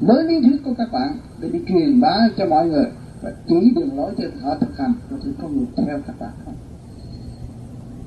[0.00, 2.86] Với lý thuyết của các bạn, để đi truyền bá cho mọi người
[3.22, 6.32] và chỉ đường lối cho họ thực hành và thể có người theo các bạn
[6.44, 6.54] không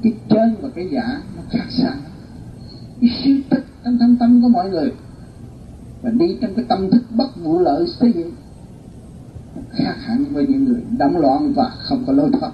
[0.06, 1.96] cái chân và cái giả nó khác xa.
[3.02, 4.92] Cái suy tích trong thâm tâm của mọi người
[6.02, 8.32] và đi trong cái tâm thức bất vụ lợi xây dựng
[9.72, 12.52] khác hẳn với những người đắm loạn và không có lối thoát.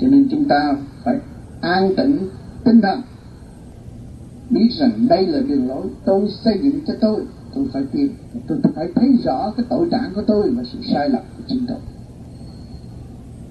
[0.00, 1.18] Cho nên chúng ta phải
[1.60, 2.28] an tĩnh
[2.64, 3.00] tinh thần,
[4.50, 7.20] biết rằng đây là đường lối tôi xây dựng cho tôi
[7.56, 8.14] tôi phải tìm
[8.46, 11.66] tôi phải thấy rõ cái tội trạng của tôi và sự sai lầm của chính
[11.68, 11.78] tôi.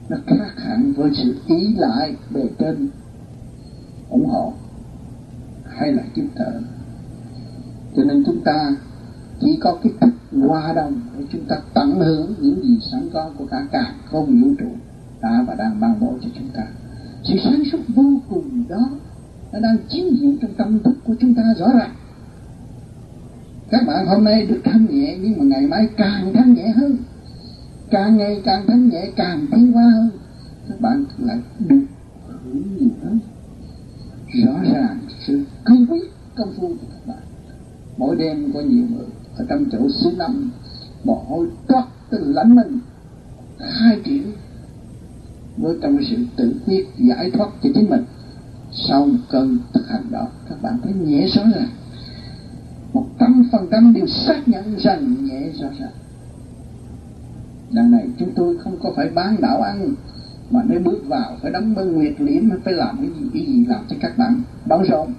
[0.09, 2.89] Nó khác hẳn với sự ý lại bề trên
[4.09, 4.53] ủng hộ
[5.65, 6.61] hay là giúp đỡ
[7.95, 8.75] cho nên chúng ta
[9.41, 10.09] chỉ có cái thức
[10.47, 14.41] qua đồng để chúng ta tận hưởng những gì sẵn có của cả cả không
[14.41, 14.69] vũ trụ
[15.21, 16.63] đã và đang ban bố cho chúng ta.
[17.23, 18.89] Sự sáng suốt vô cùng đó
[19.53, 21.95] nó đang chiếu hiện trong tâm thức của chúng ta rõ ràng
[23.69, 26.97] các bạn hôm nay được thanh nhẹ, nhưng mà ngày mai càng thanh nhẹ hơn.
[27.89, 30.09] Càng ngày càng thanh nhẹ, càng tiến hóa hơn.
[30.69, 31.85] Các bạn lại được
[32.43, 33.19] hưởng nhiều hơn.
[34.33, 37.23] Rõ ràng sự cương quyết công phu của các bạn.
[37.97, 39.05] Mỗi đêm có nhiều người
[39.37, 40.51] ở trong chỗ số năm
[41.03, 42.79] bỏ hôi toát từ lãnh mình.
[43.59, 44.23] Hai triệu
[45.57, 48.03] với trong sự tự quyết giải thoát cho chính mình.
[48.87, 51.69] Sau một cơn thực hành đó, các bạn thấy nhẹ rõ ràng
[52.95, 55.95] một trăm phần trăm đều xác nhận rằng nhẹ rõ ràng
[57.71, 59.95] đằng này chúng tôi không có phải bán đạo ăn,
[60.51, 63.65] mà nếu bước vào phải đóng bưng nguyệt liễm phải làm cái gì cái gì
[63.65, 65.13] làm cho các bạn bận rộn.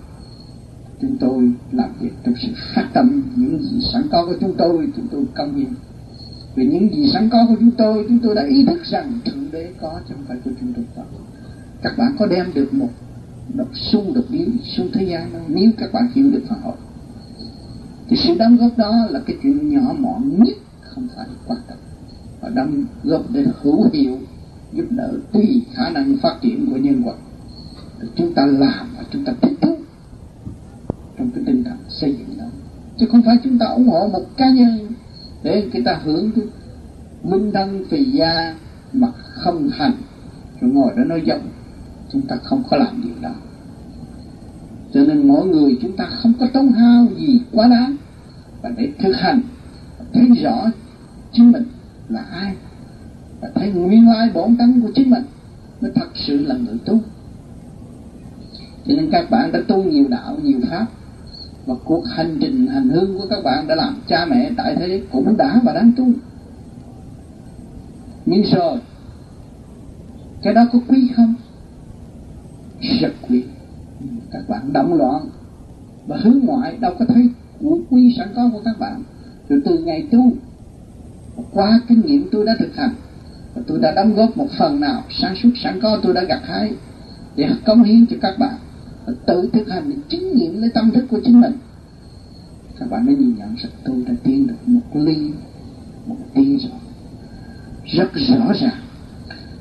[1.00, 4.88] Chúng tôi làm việc trong sự phát tâm, những gì sẵn có của chúng tôi
[4.96, 5.68] chúng tôi công hiến.
[6.54, 9.50] Vì những gì sẵn có của chúng tôi chúng tôi đã ý thức rằng thượng
[9.52, 11.02] đế có trong phải của chúng tôi có.
[11.82, 12.90] Các bạn có đem được một
[13.54, 16.76] độc xung được đi xuống thế gian đâu nếu các bạn hiểu được phật hội
[18.08, 21.78] thì sự đóng góp đó là cái chuyện nhỏ mọn nhất không phải quan trọng.
[22.40, 24.18] Và đóng góp để hữu hiệu
[24.72, 27.16] giúp đỡ tùy khả năng phát triển của nhân vật.
[28.00, 29.76] Thì chúng ta làm và chúng ta tiếp thu
[31.18, 32.44] trong cái tinh thần xây dựng đó.
[32.98, 34.92] Chứ không phải chúng ta ủng hộ một cá nhân
[35.42, 36.44] để người ta hưởng cái
[37.22, 38.54] minh đăng phì gia
[38.92, 39.92] mà không hành.
[40.60, 41.48] Rồi ngồi đó nói giọng,
[42.12, 43.34] chúng ta không có làm điều đó
[44.92, 47.96] cho nên mỗi người chúng ta không có tốn hao gì quá đáng.
[48.62, 49.40] Và để thực hành,
[50.12, 50.70] thấy rõ
[51.32, 51.64] chính mình
[52.08, 52.54] là ai,
[53.40, 55.22] và thấy nguyên lai bổn tánh của chính mình
[55.80, 57.00] mới thật sự là người tu.
[58.86, 60.86] Cho nên các bạn đã tu nhiều đạo, nhiều pháp,
[61.66, 65.02] và cuộc hành trình, hành hương của các bạn đã làm cha mẹ, tại thế
[65.12, 66.08] cũng đã và đang tu.
[68.26, 68.78] Nhưng rồi,
[70.42, 71.34] cái đó có quý không?
[73.00, 73.42] Rất quý
[74.36, 75.22] các bạn động loạn.
[76.06, 77.28] Và hướng ngoại, đâu có thấy
[77.60, 79.02] của quý sẵn có của các bạn.
[79.48, 80.32] Rồi từ ngày tu,
[81.52, 82.94] qua kinh nghiệm tôi đã thực hành,
[83.54, 86.40] và tôi đã đóng góp một phần nào sản xuất sẵn có tôi đã gặt
[86.44, 86.72] hái
[87.36, 88.54] để cống hiến cho các bạn,
[89.06, 91.52] và tự thực hành để chứng nghiệm lấy tâm thức của chính mình.
[92.78, 95.30] Các bạn mới nhìn nhận rằng tôi đã tiến được một ly,
[96.06, 96.70] một tí rồi
[97.84, 98.80] rất rõ ràng,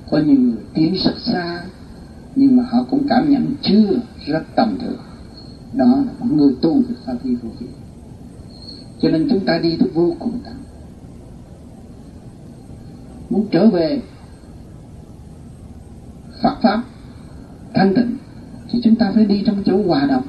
[0.10, 1.62] có nhiều người tiến rất xa
[2.36, 4.98] nhưng mà họ cũng cảm nhận chưa rất tầm thường.
[5.74, 7.68] Đó là một người tu được pháp vi vô vi
[9.02, 10.54] cho nên chúng ta đi tới vô cùng tận
[13.30, 14.02] muốn trở về
[16.44, 16.84] Phật pháp,
[17.74, 18.18] thanh tịnh,
[18.70, 20.24] thì chúng ta phải đi trong chỗ hòa đồng.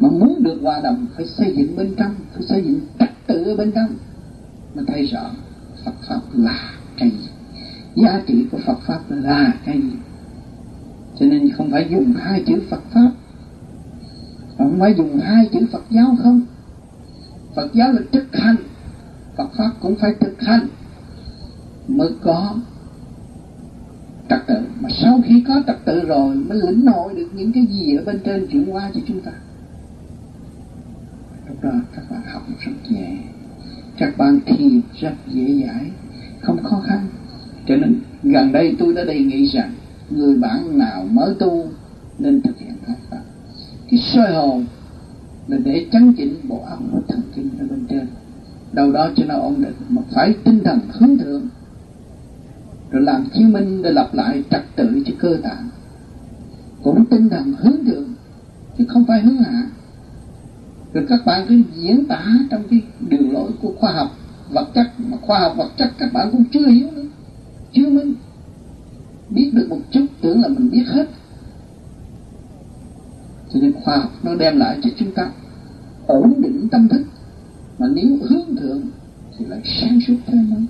[0.00, 3.44] Mà muốn được hòa đồng, phải xây dựng bên trong, phải xây dựng trật tự
[3.44, 3.88] ở bên trong.
[4.74, 5.30] Mà thấy rõ
[5.84, 7.29] Phật pháp là cái gì?
[7.94, 9.92] Giá trị của Phật pháp là cái gì?
[11.18, 13.10] Cho nên không phải dùng hai chữ Phật pháp.
[14.58, 16.40] Không phải dùng hai chữ Phật giáo không?
[17.54, 18.56] Phật giáo là thực hành.
[19.36, 20.66] Phật pháp cũng phải thực hành
[21.88, 22.54] mới có
[24.28, 24.56] trật tự.
[24.80, 28.04] Mà sau khi có trật tự rồi mới lĩnh hội được những cái gì ở
[28.04, 29.32] bên trên chuyển qua cho chúng ta.
[31.48, 33.16] Lúc đó các bạn học rất nhẹ
[34.00, 35.90] các bạn thiền rất dễ dãi,
[36.40, 37.06] không khó khăn
[37.66, 39.72] cho nên, gần đây tôi đã đề nghị rằng,
[40.10, 41.68] người bạn nào mới tu
[42.18, 43.22] nên thực hiện pháp pháp.
[43.90, 44.64] Cái soi hồn
[45.48, 48.06] là để chấn chỉnh bộ óc và thần kinh ở bên trên.
[48.72, 51.42] Đâu đó cho nó ổn định, mà phải tinh thần hướng thượng.
[52.90, 55.68] Rồi làm chứng minh để lập lại trật tự cho cơ tạng.
[56.82, 58.14] Cũng tinh thần hướng thượng,
[58.78, 59.62] chứ không phải hướng hạ.
[60.92, 64.16] Rồi các bạn cứ diễn tả trong cái đường lối của khoa học
[64.50, 67.02] vật chất, mà khoa học vật chất các bạn cũng chưa hiểu nữa
[67.72, 68.14] chưa minh
[69.30, 71.06] biết được một chút, tưởng là mình biết hết.
[73.52, 75.30] Cho nên khoa học nó đem lại cho chúng ta
[76.06, 77.02] ổn định tâm thức.
[77.78, 78.82] Mà nếu hướng thượng
[79.38, 80.60] thì lại sáng suốt thêm nữa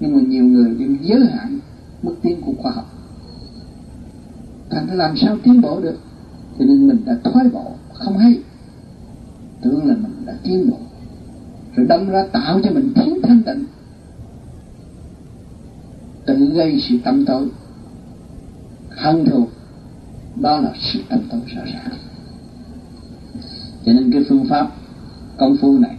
[0.00, 1.58] nhưng mà nhiều người bị giới hạn
[2.02, 2.84] mức tiến của khoa học.
[4.70, 5.98] Thành ra làm sao tiến bộ được?
[6.58, 8.38] Cho nên mình đã thoái bộ, không hay.
[9.62, 10.76] Tưởng là mình đã tiến bộ.
[11.76, 13.64] Rồi đâm ra tạo cho mình thiếu thanh tịnh
[16.26, 17.48] tự gây sự tâm tối.
[18.90, 19.46] Hân thù
[20.40, 21.98] đó là sự tâm tối rõ ràng.
[23.86, 24.70] Cho nên cái phương pháp
[25.36, 25.96] công phu này,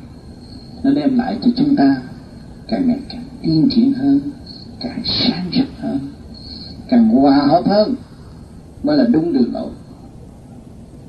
[0.84, 2.02] nó đem lại cho chúng ta
[2.68, 4.20] càng ngày càng tiên triển hơn,
[4.80, 6.00] càng sáng rực hơn,
[6.90, 7.96] càng hòa hợp hơn.
[8.84, 9.70] Mới là đúng đường lối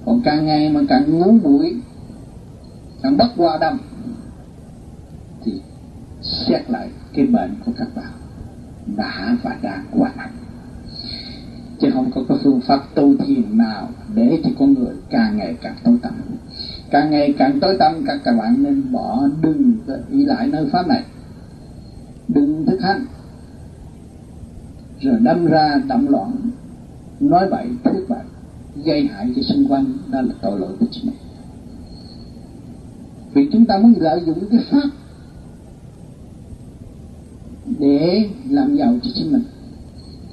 [0.09, 1.75] còn càng ngày mà càng ngốn bụi
[3.03, 3.79] càng bất hòa đồng
[5.45, 5.53] thì
[6.23, 8.13] xét lại cái bệnh của các bạn
[8.97, 10.33] đã và đang quá nặng
[11.81, 15.57] chứ không có cái phương pháp tu thiền nào để cho con người càng ngày
[15.63, 16.13] càng tối tăm.
[16.91, 19.79] Càng ngày càng tối tăm, các các bạn nên bỏ đừng
[20.11, 21.03] ý lại nơi pháp này.
[22.29, 23.05] Đừng thức hành
[25.01, 26.51] rồi đâm ra đậm loạn.
[27.21, 28.25] Nói bậy, thuyết bậy,
[28.85, 29.85] gây hại cho xung quanh.
[30.11, 31.17] Đó là tội lỗi của chính mình.
[33.35, 34.89] Vì chúng ta muốn lợi dụng cái pháp
[37.79, 39.43] để làm giàu cho chính mình.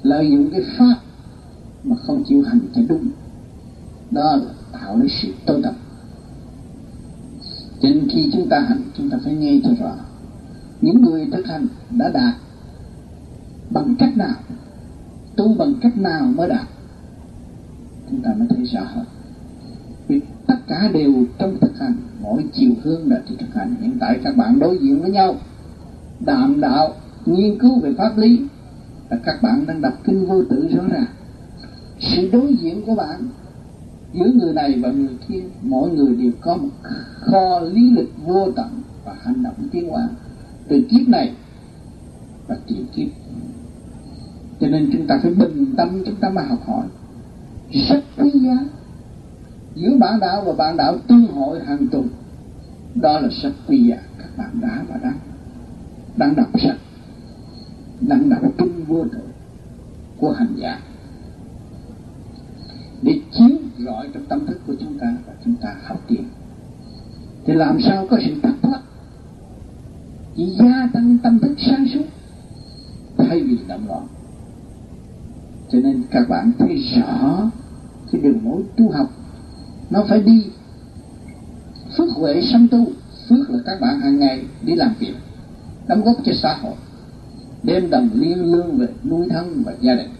[0.02, 0.96] Lợi dụng cái pháp
[1.84, 3.08] mà không chịu hành cho đúng.
[4.10, 5.74] Đó là tạo nên sự tối tập.
[7.82, 9.92] cho nên khi chúng ta hành, chúng ta phải nghe cho rõ.
[10.80, 12.34] Những người thực hành đã đạt
[13.70, 14.34] bằng cách nào,
[15.36, 16.66] tu bằng cách nào mới đạt,
[18.10, 19.04] chúng ta mới thấy rõ hơn.
[20.08, 23.74] Vì tất cả đều trong thực hành, mỗi chiều hướng là thực hành.
[23.80, 25.36] Hiện tại các bạn đối diện với nhau,
[26.20, 26.94] đàm đạo
[27.26, 28.40] nghiên cứu về pháp lý
[29.10, 31.06] là các bạn đang đọc kinh vô tử rõ ràng.
[31.98, 33.28] Sự đối diện của bạn
[34.14, 36.68] giữa người này và người kia, mỗi người đều có một
[37.20, 40.08] kho lý lịch vô tận và hành động tiến hóa
[40.68, 41.32] từ kiếp này
[42.48, 43.08] và tiền kiếp
[44.60, 46.86] cho nên chúng ta phải bình tâm, chúng ta mà học hỏi.
[47.88, 48.58] Rất quý giá.
[49.74, 52.08] Giữa bạn đạo và bạn đạo tương hội hàng tuần.
[52.94, 53.96] Đó là rất quý giá.
[54.18, 55.18] Các bạn đã và đang
[56.16, 56.76] đang đọc sách
[58.00, 59.20] năng đọc trung vô tự
[60.18, 60.80] của hành giả.
[63.02, 66.24] Để chiếu rọi trong tâm thức của chúng ta và chúng ta học tiền
[67.46, 68.80] thì làm sao có sự thất thoát?
[70.36, 72.04] Chỉ gia tăng tâm thức sáng suốt,
[73.18, 74.06] thay vì động loạn.
[75.72, 77.50] Cho nên các bạn thấy rõ
[78.12, 79.10] cái đường lối tu học,
[79.90, 80.44] nó phải đi.
[81.96, 82.86] Phước huệ sanh tu,
[83.28, 85.14] phước là các bạn hàng ngày đi làm việc,
[85.88, 86.74] đóng góp cho xã hội
[87.66, 90.10] đem đồng liên lương về nuôi thân và gia đình.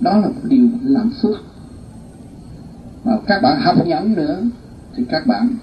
[0.00, 1.36] Đó là một điều làm phước.
[3.04, 4.42] Mà các bạn học nhẫn nữa,
[4.96, 5.56] thì các bạn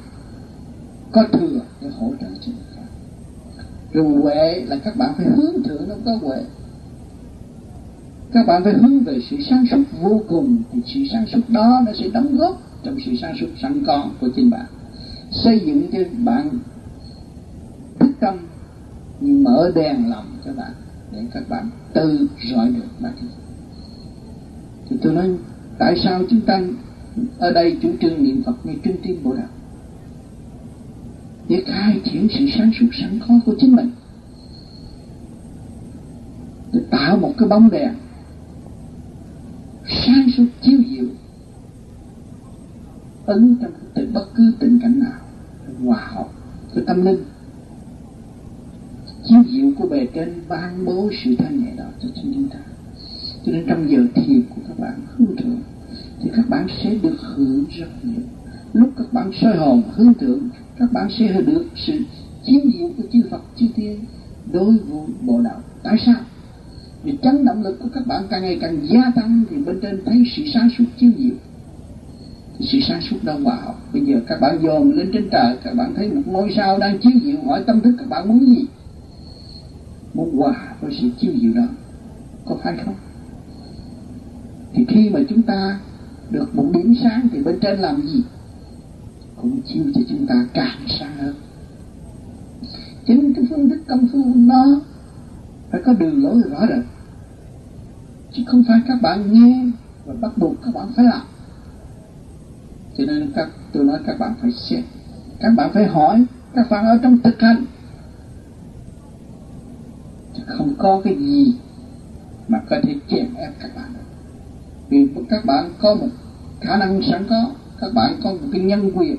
[1.12, 2.88] có thừa để hỗ trợ cho người khác.
[3.94, 6.44] Rồi huệ là các bạn phải hướng thượng, nó có huệ.
[8.34, 11.82] Các bạn phải hướng về sự sáng suốt vô cùng, thì sự sáng suốt đó
[11.86, 14.66] nó sẽ đóng góp trong sự sáng suốt sẵn có của chính bạn.
[15.32, 16.50] Xây dựng cho bạn
[18.00, 18.38] thức tâm
[19.32, 20.72] mở đèn lòng cho bạn,
[21.12, 23.14] để các bạn tự rọi được mà
[24.90, 25.30] thì tôi nói,
[25.78, 26.62] tại sao chúng ta
[27.40, 29.48] ở đây chủ trương niệm Phật như trung tâm bộ Đạo
[31.50, 33.92] để khai triển sự sáng suốt sẵn có của chính mình.
[36.74, 37.94] Để tạo một cái bóng đèn
[40.06, 41.06] sáng suốt, chiếu diệu
[43.26, 45.20] ứng trong từ bất cứ tình cảnh nào,
[45.84, 46.28] hòa hợp
[46.74, 47.18] với tâm linh
[49.26, 52.60] chiếu diệu của bề trên ban bố sự thanh nhẹ đó cho chúng ta.
[53.46, 55.60] Cho nên trong giờ thiền của các bạn hướng thượng,
[56.22, 58.22] thì các bạn sẽ được hưởng rất nhiều.
[58.74, 60.40] Lúc các bạn soi hồn hướng thượng,
[60.80, 61.94] các bạn sẽ được sự
[62.46, 64.00] chiếu diệu của chư Phật, chư Thiên
[64.52, 66.22] đối với bộ đạo tại sao?
[67.04, 70.02] Vì chấn động lực của các bạn càng ngày càng gia tăng, thì bên trên
[70.06, 71.36] thấy sự sáng suốt chiếu diệu
[72.60, 75.94] sự sáng suốt đông vào bây giờ các bạn dồn lên trên trời, các bạn
[75.96, 78.66] thấy một ngôi sao đang chiếu diệu, hỏi tâm thức các bạn muốn gì?
[80.14, 81.68] Muốn hòa với sự chiêu diệu đó.
[82.46, 82.96] Có phải không?
[84.74, 85.80] Thì khi mà chúng ta
[86.30, 88.24] được một điểm sáng thì bên trên làm gì?
[89.36, 91.36] Cũng chiêu cho chúng ta càng sáng hơn.
[93.06, 94.80] Chính cái phương thức công phu nó
[95.72, 96.86] phải có đường lối rõ rệt
[98.32, 99.66] chứ không phải các bạn nghe
[100.06, 101.22] và bắt buộc các bạn phải làm.
[102.98, 104.84] Cho nên các, tôi nói các bạn phải xét
[105.44, 107.66] các bạn phải hỏi các bạn ở trong thực hành
[110.48, 111.54] không có cái gì
[112.48, 113.94] mà có thể chèn ép các bạn.
[114.90, 116.08] Vì các bạn có một
[116.62, 117.52] khả năng sẵn có
[117.82, 119.18] các bạn có một cái nhân quyền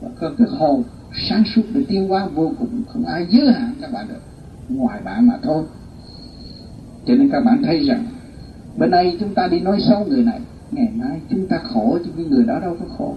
[0.00, 0.82] và có cái hồn
[1.28, 4.20] sáng suốt để tiêu hóa vô cùng không ai giới hạn các bạn được
[4.68, 5.64] ngoài bạn mà thôi.
[7.06, 8.06] Cho nên các bạn thấy rằng
[8.78, 10.40] bên đây chúng ta đi nói xấu người này
[10.70, 13.14] ngày mai chúng ta khổ chứ cái người đó đâu có khổ.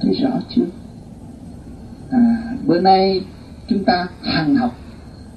[0.00, 0.66] Thấy rõ chưa?
[2.10, 3.20] À, bữa nay
[3.68, 4.74] chúng ta hằng học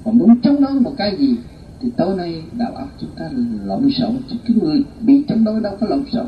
[0.04, 1.36] mà muốn chống đối một cái gì,
[1.80, 3.30] thì tối nay đạo óc chúng ta
[3.64, 4.16] lộn xộn.
[4.28, 6.26] Chứ cái người bị chống đối đâu có lộn xộn.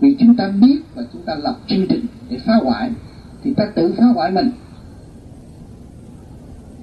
[0.00, 2.90] Vì chúng ta biết và chúng ta lập chương trình để phá hoại,
[3.42, 4.50] thì ta tự phá hoại mình.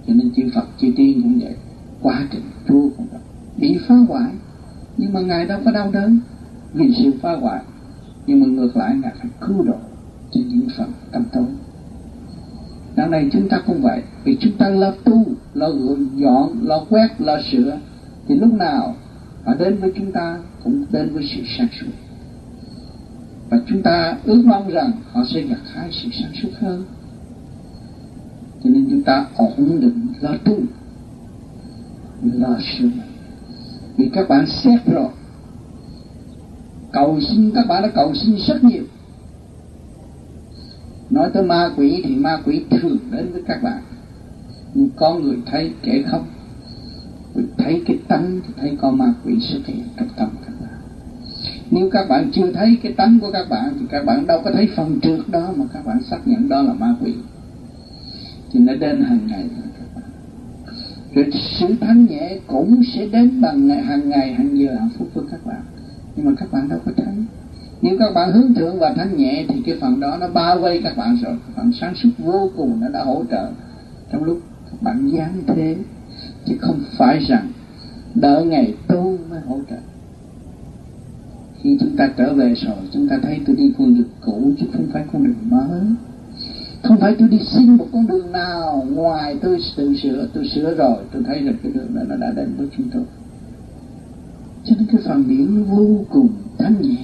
[0.07, 1.55] Cho nên chư Phật, chư Tiên cũng vậy.
[2.01, 3.21] Quá trình chúa cũng vậy
[3.57, 4.31] bị phá hoại,
[4.97, 6.19] nhưng mà ngài đâu có đau đớn
[6.73, 7.61] vì sự phá hoại.
[8.27, 9.75] Nhưng mà ngược lại, ngài phải cứu độ
[10.31, 11.45] cho những phần tâm tối.
[12.97, 14.01] Đằng này chúng ta cũng vậy.
[14.23, 15.69] Vì chúng ta lo tu, lo
[16.15, 17.79] dọn, lo quét, lo sửa.
[18.27, 18.95] Thì lúc nào
[19.45, 21.91] họ đến với chúng ta cũng đến với sự sáng suốt.
[23.49, 26.83] Và chúng ta ước mong rằng họ sẽ gặt hái sự sáng suốt hơn.
[28.63, 30.57] Cho nên chúng ta ổn định lo tu
[32.23, 32.89] Lo sửa.
[33.97, 35.09] Vì các bạn xét rồi
[36.91, 38.83] Cầu xin các bạn đã cầu xin rất nhiều
[41.09, 43.81] nói tới ma quỷ thì ma quỷ thường đến với các bạn.
[44.73, 46.23] Nhưng có người thấy kẻ không
[47.57, 50.79] thấy cái tánh thì thấy con ma quỷ xuất hiện trong tâm các bạn.
[51.71, 54.51] Nếu các bạn chưa thấy cái tánh của các bạn thì các bạn đâu có
[54.51, 57.13] thấy phần trước đó mà các bạn xác nhận đó là ma quỷ.
[58.51, 59.43] Thì nó đến hàng ngày
[61.13, 61.29] rồi
[61.59, 65.23] sự thanh nhẹ cũng sẽ đến bằng ngày, hàng ngày hàng giờ hàng phút với
[65.31, 65.61] các bạn.
[66.15, 67.13] Nhưng mà các bạn đâu có thấy
[67.81, 70.81] nếu các bạn hướng thượng và thanh nhẹ thì cái phần đó nó bao vây
[70.83, 71.37] các bạn rồi.
[71.55, 73.49] Phần sáng suốt vô cùng nó đã hỗ trợ.
[74.11, 74.39] Trong lúc
[74.71, 75.75] các bạn giáng thế,
[76.45, 77.47] chứ không phải rằng
[78.15, 79.75] đợi ngày tu mới hỗ trợ.
[81.61, 84.65] Khi chúng ta trở về rồi, chúng ta thấy tôi đi con đường cũ, chứ
[84.73, 85.81] không phải con đường mới.
[86.83, 90.75] Không phải tôi đi xin một con đường nào ngoài tôi tự sửa, tôi sửa
[90.75, 93.03] rồi, tôi thấy rằng cái đường đó nó đã đến với chúng tôi.
[94.65, 96.97] Cho nên cái phần điển vô cùng thanh nhẹ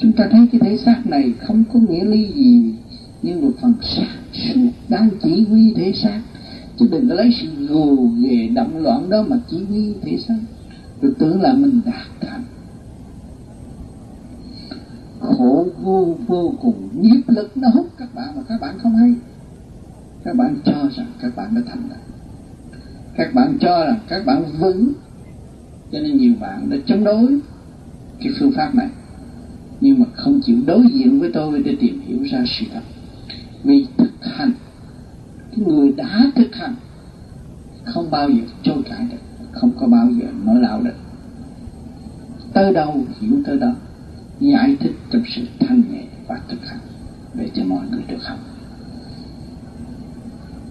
[0.00, 2.74] chúng ta thấy cái thể xác này không có nghĩa lý gì,
[3.22, 6.20] nhưng một phần sáng suốt đang chỉ huy thể xác.
[6.78, 10.38] Chứ đừng có lấy sự gồ ghề động loạn đó mà chỉ huy thể xác.
[11.02, 12.44] Rồi tưởng là mình đạt thành.
[15.20, 17.56] Khổ vô vô cùng nhiếp lực.
[17.56, 19.14] Nó hút các bạn mà các bạn không hay.
[20.24, 22.00] Các bạn cho rằng các bạn đã thành đạt.
[23.16, 24.92] Các bạn cho rằng các bạn vững.
[25.92, 27.40] Cho nên nhiều bạn đã chống đối
[28.20, 28.88] cái phương pháp này
[29.80, 32.82] nhưng mà không chịu đối diện với tôi để tìm hiểu ra sự thật.
[33.64, 34.52] Vì thực hành,
[35.50, 36.74] cái người đã thực hành,
[37.84, 40.96] không bao giờ trôi cãi được, không có bao giờ nói lão được.
[42.52, 43.72] Tới đâu hiểu tới đó,
[44.40, 46.80] giải thích trong sự thanh nhẹ và thực hành
[47.34, 48.38] để cho mọi người được học.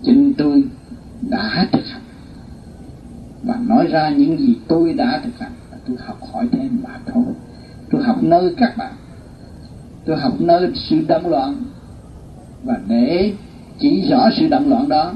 [0.03, 0.63] Chính tôi
[1.29, 2.01] đã thực hành
[3.43, 6.99] và nói ra những gì tôi đã thực hành và tôi học hỏi thêm mà
[7.05, 7.23] thôi
[7.91, 8.93] tôi học nơi các bạn.
[10.05, 11.55] Tôi học nơi sự động loạn.
[12.63, 13.33] Và để
[13.79, 15.13] chỉ rõ sự động loạn đó,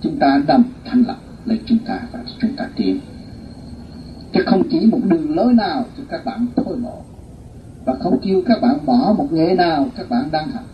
[0.00, 3.00] chúng ta đồng thành lập lấy chúng ta và chúng ta tiến
[4.34, 7.02] chứ không chỉ một đường lối nào cho các bạn thôi mộ
[7.84, 10.64] và không kêu các bạn bỏ một nghề nào các bạn đang học.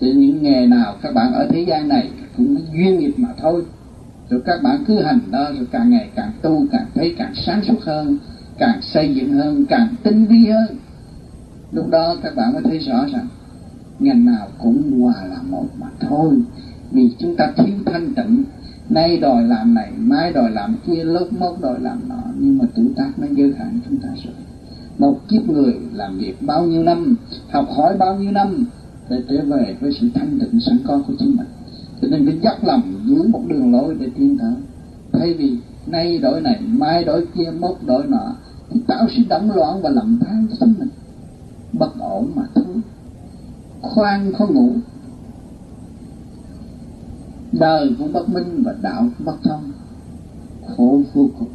[0.00, 3.64] Thì những nghề nào các bạn ở thế gian này cũng duyên nghiệp mà thôi.
[4.30, 7.62] Rồi các bạn cứ hành đó, rồi càng ngày càng tu, càng thấy càng sáng
[7.64, 8.18] suốt hơn
[8.58, 10.76] càng xây dựng hơn, càng tinh vi hơn.
[11.72, 13.26] Lúc đó các bạn mới thấy rõ rằng,
[13.98, 16.42] ngành nào cũng hòa là một mà thôi.
[16.92, 18.44] Vì chúng ta thiếu thanh tịnh.
[18.90, 22.22] Nay đòi làm này, mai đòi làm kia lúc mốt đòi làm nọ.
[22.38, 24.34] Nhưng mà tuổi tác nó giới hạn chúng ta rồi.
[24.98, 27.16] Một kiếp người làm việc bao nhiêu năm,
[27.50, 28.66] học hỏi bao nhiêu năm,
[29.08, 31.46] để trở về với sự thanh tịnh sẵn có của chính mình.
[32.02, 34.54] Cho nên phải dốc lòng dưới một đường lối để tiến tới.
[35.12, 38.36] Thay vì nay đổi này, mai đổi kia, mốt đổi nọ.
[38.70, 40.88] Thì tạo sự động loạn và lầm than cho tâm mình.
[41.72, 42.64] Bất ổn mà thôi.
[43.82, 44.72] Khoan khó ngủ.
[47.52, 49.72] Đời cũng bất minh và đạo cũng bất thông.
[50.76, 51.48] Khổ vô cùng.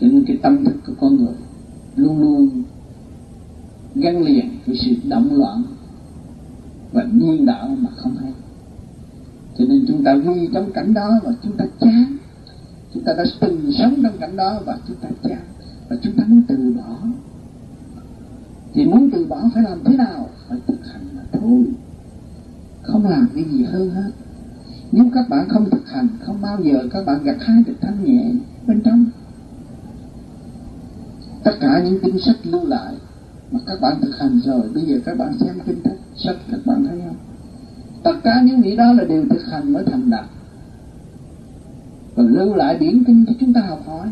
[0.00, 1.34] Cho nên cái tâm thức của con người
[1.96, 2.62] luôn luôn
[3.94, 5.62] gắn liền với sự động loạn
[6.92, 8.32] và nhiên đạo mà không hay.
[9.58, 12.16] Cho nên chúng ta vui trong cảnh đó và chúng ta chán
[12.94, 15.42] chúng ta đã từng sống trong cảnh đó và chúng ta chán
[15.88, 16.98] và chúng ta muốn từ bỏ.
[18.74, 20.28] Thì muốn từ bỏ phải làm thế nào?
[20.48, 21.64] Phải thực hành mà thôi.
[22.82, 24.10] Không làm cái gì hơn hết.
[24.92, 28.04] Nếu các bạn không thực hành, không bao giờ các bạn gặt hai được thanh
[28.04, 28.32] nhẹ
[28.66, 29.06] bên trong.
[31.44, 32.94] Tất cả những kinh sách lưu lại
[33.50, 36.60] mà các bạn thực hành rồi, bây giờ các bạn xem kinh sách sách các
[36.66, 37.16] bạn thấy không?
[38.02, 40.24] Tất cả những vị đó là đều thực hành mới thành đạt
[42.14, 44.08] và lưu lại điển kinh cho chúng ta học hỏi.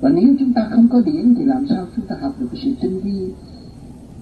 [0.00, 2.60] Và nếu chúng ta không có điển thì làm sao chúng ta học được cái
[2.64, 3.32] sự tinh vi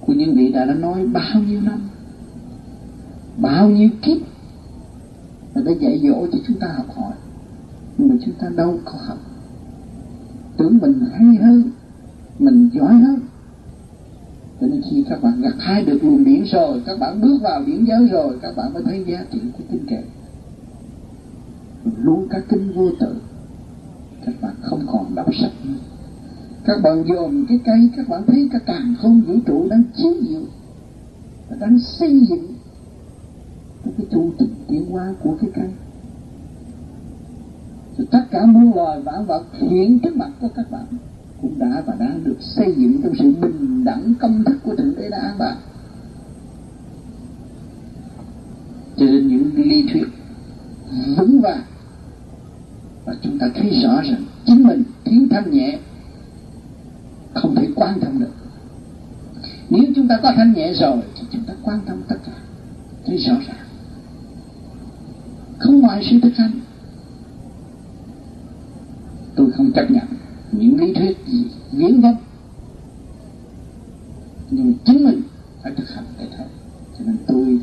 [0.00, 1.80] của những vị đã đã nói bao nhiêu năm?
[3.36, 4.16] Bao nhiêu kiếp?
[5.54, 7.12] Và đã dạy dỗ cho chúng ta học hỏi.
[7.98, 9.18] Nhưng mà chúng ta đâu có học.
[10.56, 11.62] Tưởng mình hay hơn,
[12.38, 13.20] mình giỏi hơn.
[14.60, 17.64] Cho nên khi các bạn gặt hai được luồng điển rồi, các bạn bước vào
[17.66, 20.02] điển giới rồi, các bạn mới thấy giá trị của kinh kệ
[21.96, 23.14] luôn các kinh vô tự.
[24.26, 25.78] Các bạn không còn đọc sách nữa.
[26.64, 30.12] Các bạn dòm cái cây, các bạn thấy cái càng không vũ trụ đang chiếu
[30.28, 30.42] diệu
[31.50, 32.46] và đang xây dựng
[33.84, 35.68] cái chu trình tiến hóa của cái cây.
[37.96, 40.84] Thì tất cả muôn loài vạn vật hiện trước mặt của các bạn
[41.42, 44.94] cũng đã và đang được xây dựng trong sự bình đẳng công thức của thượng
[44.96, 45.56] đế đã an bài
[48.96, 50.06] cho nên những lý thuyết
[51.16, 51.62] vững vàng
[53.08, 55.78] và chúng ta thấy rõ rằng chính mình thiếu thanh nhẹ,
[57.34, 58.32] không thể quan tâm được.
[59.70, 62.32] Nếu chúng ta có thanh nhẹ rồi, thì chúng ta quan tâm tất cả.
[63.06, 63.66] Thấy rõ ràng.
[65.58, 66.60] Không ngoài sự thực hành.
[69.34, 70.04] Tôi không chấp nhận
[70.52, 72.16] những lý thuyết gì viễn vông
[74.50, 75.22] nhưng chính mình
[75.62, 76.46] phải thực hành để thấy
[76.98, 77.58] cho nên tôi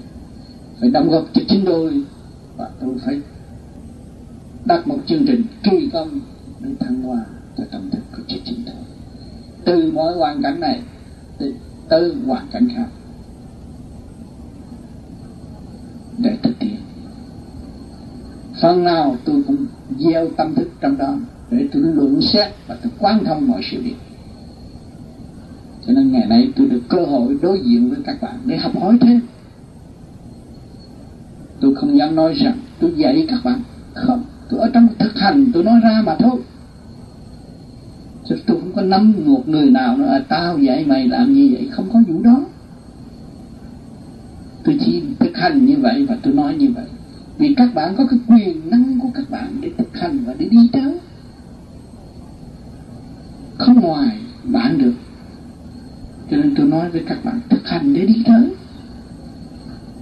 [0.80, 2.04] phải đóng góp cho chính tôi
[2.58, 3.22] và tôi phải
[4.66, 6.20] đặt một chương trình kỳ công
[6.60, 7.26] để thăng hoa
[7.58, 8.76] cho tâm thức của chính chúng tôi
[9.66, 10.82] từ mọi hoàn cảnh này
[11.90, 12.88] từ hoàn cảnh khác
[16.18, 16.80] để thực hiện.
[18.62, 19.66] Phần nào tôi cũng
[20.00, 21.16] gieo tâm thức trong đó
[21.52, 23.96] để tôi luận xét và tôi quan thông mọi sự việc.
[25.88, 28.72] Cho nên ngày nay tôi được cơ hội đối diện với các bạn để học
[28.80, 29.22] hỏi thêm.
[31.62, 33.60] Tôi không dám nói rằng tôi dạy các bạn
[33.94, 36.42] không tôi ở trong thực hành tôi nói ra mà thôi.
[38.30, 41.50] Chứ tôi không có nắm một người nào nói à tao dạy mày làm như
[41.52, 42.42] vậy, không có vụ đó.
[44.64, 46.86] Tôi chỉ thực hành như vậy và tôi nói như vậy.
[47.38, 50.46] Vì các bạn có cái quyền năng của các bạn để thực hành và để
[50.46, 51.00] đi tới.
[53.58, 54.94] Không ngoài bạn được.
[56.32, 58.50] Cho nên tôi nói với các bạn thực hành để đi tới.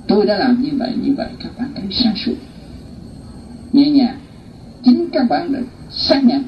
[0.07, 2.35] Tôi đã làm như vậy như vậy các bạn thấy sáng suốt.
[3.73, 4.17] Nhẹ nhàng
[5.13, 5.59] các bạn đã
[5.91, 6.43] xác nhận.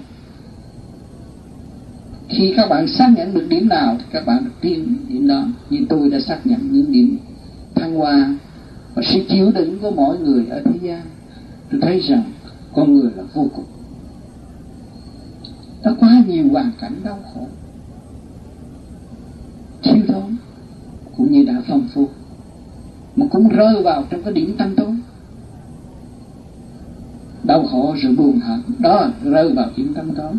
[2.29, 5.45] Khi các bạn xác nhận được điểm nào thì các bạn được tiến điểm đó.
[5.69, 7.17] Như tôi đã xác nhận những điểm
[7.75, 8.35] thăng hoa
[8.95, 11.01] và sự chịu đựng của mọi người ở thế gian,
[11.71, 12.23] tôi thấy rằng
[12.73, 13.65] con người là vô cùng.
[15.83, 17.47] Đã quá nhiều hoàn cảnh đau khổ,
[19.83, 20.35] thiếu thốn,
[21.17, 22.07] cũng như đã phong phú,
[23.15, 24.84] mà cũng rơi vào trong cái điểm tâm tối
[27.55, 28.61] đau khổ sự buồn hận.
[28.79, 30.33] Đó, rơi vào những tâm tối.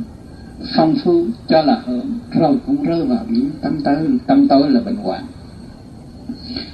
[0.77, 3.97] Phong phú cho là hưởng, rồi cũng rơi vào những tâm tối.
[4.27, 5.25] Tâm tối là bệnh hoạn.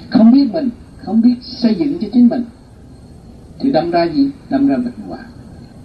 [0.09, 2.43] Không biết mình, không biết xây dựng cho chính mình.
[3.59, 4.29] Thì đâm ra gì?
[4.49, 5.23] Đâm ra bệnh hoạn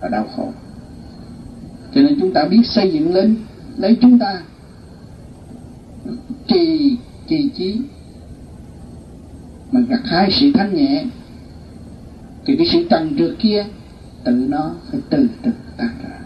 [0.01, 0.49] và đau khổ.
[1.95, 3.37] Cho nên chúng ta biết xây dựng lên,
[3.77, 4.43] lấy chúng ta.
[6.47, 6.97] Trì
[7.29, 7.81] trì trí
[9.73, 11.05] mà gặt hai sự thanh nhẹ.
[12.47, 13.65] Thì cái sự trần trượt kia
[14.29, 16.19] tự nó phải từ từ tan ra.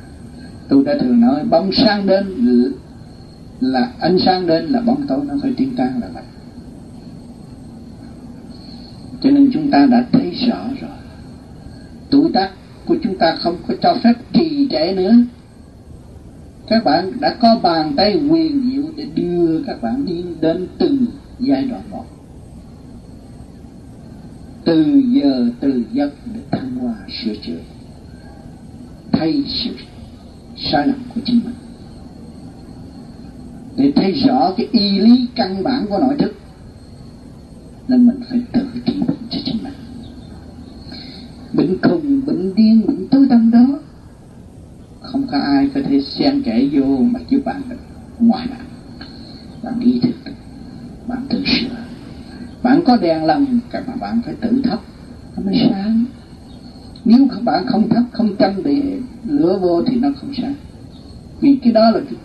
[0.69, 2.27] Tôi đã thường nói, bóng sáng đến
[3.61, 6.23] là ánh sáng đến là bóng tối, nó phải tiêu tan là vậy.
[9.23, 10.91] Cho nên chúng ta đã thấy rõ rồi.
[12.11, 12.51] Tuổi tác
[12.87, 15.13] của chúng ta không có cho phép trì trệ nữa.
[16.67, 21.07] Các bạn đã có bàn tay quyền diệu để đưa các bạn đi đến từng
[21.39, 22.05] giai đoạn một.
[24.65, 27.59] Từ giờ, từ giấc để thăng hoa sửa chữa
[29.13, 29.71] thay sự
[30.57, 31.55] sai lầm của chính mình.
[33.77, 36.35] Để thấy rõ cái y lý căn bản của nội thức,
[37.89, 39.73] nên mình phải tự trị bệnh cho chính mình.
[41.53, 43.79] Bệnh khùng, bệnh điên, bệnh tối tâm đó,
[45.01, 47.77] không có ai có thể xen kẽ vô mà giúp bạn được
[48.19, 48.67] ngoài bạn.
[49.63, 50.33] Bạn ý thức,
[51.09, 51.77] bạn tự sửa.
[52.63, 54.81] Bạn có đèn lòng các bạn phải tự thắp,
[55.37, 56.05] nó mới sáng
[57.13, 60.55] nếu các bạn không thắp không chăm để lửa vô thì nó không sáng.
[61.41, 62.19] Vì cái đó là cái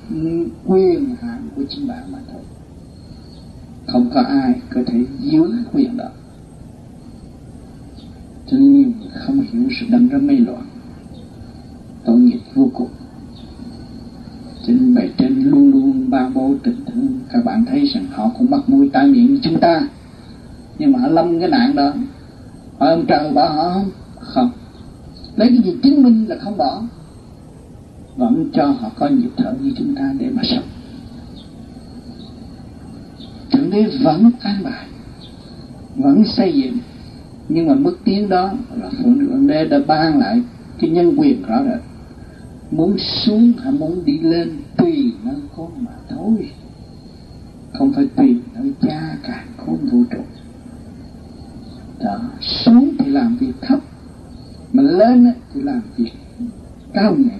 [0.65, 2.41] quyền hạn của chính bạn mà thôi.
[3.88, 6.09] Không có ai có thể giữ quyền đó.
[8.51, 10.65] Cho nên không hiểu sự đâm ra mê loạn.
[12.05, 12.89] Tội nghiệp vô cùng.
[14.67, 17.19] Cho nên bài trên luôn luôn ba bố tình thương.
[17.31, 19.88] Các bạn thấy rằng họ cũng bắt mũi tai miệng như chúng ta.
[20.79, 21.93] Nhưng mà họ lâm cái nạn đó.
[22.77, 23.89] Hỏi ông trời bảo họ không?
[25.38, 26.83] Lấy cái gì chứng minh là không bỏ?
[28.15, 30.63] Vẫn cho họ có nhịp thở như chúng ta để mà sống.
[33.51, 34.88] Thượng đế vẫn an bài,
[35.95, 36.77] vẫn xây dựng,
[37.49, 40.41] nhưng mà mức tiến đó là thượng đế đã ban lại
[40.79, 41.81] cái nhân quyền rõ rệt.
[42.71, 46.49] Muốn xuống hay muốn đi lên tùy nơi con mà thôi.
[47.73, 50.21] Không phải tùy nơi cha cả không vũ trụ.
[51.99, 53.79] Đó, xuống thì làm việc thấp
[54.78, 56.11] mà lên thì làm việc
[56.93, 57.38] cao nhẹ.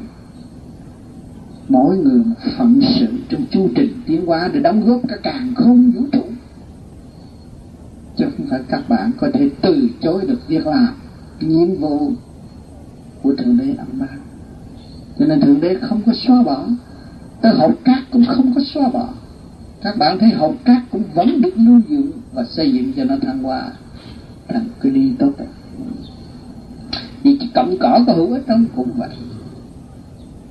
[1.70, 5.54] Mỗi người một phận sự trong chu trình tiến hóa để đóng góp cả càng
[5.56, 6.24] không vũ trụ.
[8.18, 10.88] Chứ không phải các bạn có thể từ chối được việc làm
[11.40, 12.12] nhiệm vụ
[13.22, 14.20] của thượng đế âm ban
[15.20, 16.68] cho nên thượng đế không có xóa bỏ.
[17.42, 19.10] Tới hộp cát cũng không có xóa bỏ.
[19.84, 23.16] Các bạn thấy hộp cát cũng vẫn được lưu dưỡng và xây dựng cho nó
[23.22, 23.72] thăng hoa.
[24.48, 25.48] Thành cái đi tốt đẹp
[27.24, 29.10] vì chỉ cọng cỏ có hữu ích trong cũng vậy.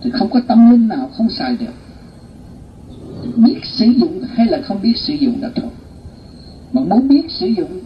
[0.02, 1.74] Thì không có tâm linh nào không xài được.
[3.36, 5.70] Biết sử dụng hay là không biết sử dụng là thôi.
[6.72, 7.80] Mà muốn biết sử dụng,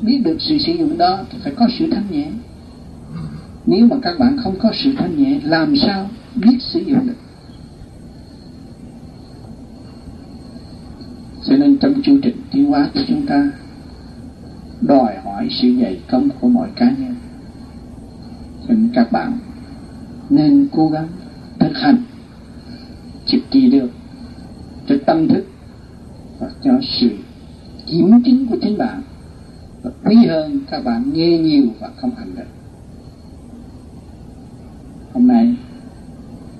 [0.00, 2.28] biết được sự sử dụng đó thì phải có sự thanh nhẹ.
[3.66, 7.16] Nếu mà các bạn không có sự thanh nhẹ, làm sao biết sử dụng được?
[11.44, 13.50] Cho nên trong chương trình tiến hóa của chúng ta,
[14.80, 17.15] đòi hỏi sự dày công của mọi cá nhân
[18.68, 19.38] nên các bạn.
[20.30, 21.08] Nên cố gắng
[21.58, 22.02] thực hành
[23.26, 23.90] trực kỳ được
[24.88, 25.44] cho tâm thức
[26.38, 27.10] và cho sự
[27.86, 29.02] kiểm chứng của chính bạn.
[29.82, 32.46] Và quý hơn các bạn nghe nhiều và không hành được
[35.16, 35.54] hôm nay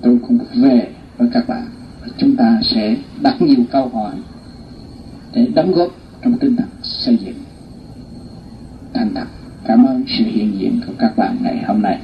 [0.01, 1.67] tôi cũng về với các bạn
[2.01, 4.15] và chúng ta sẽ đặt nhiều câu hỏi
[5.33, 5.91] để đóng góp
[6.23, 7.35] trong tinh thần xây dựng
[8.93, 9.25] thành thật
[9.67, 11.97] cảm ơn sự hiện diện của các bạn ngày hôm nay.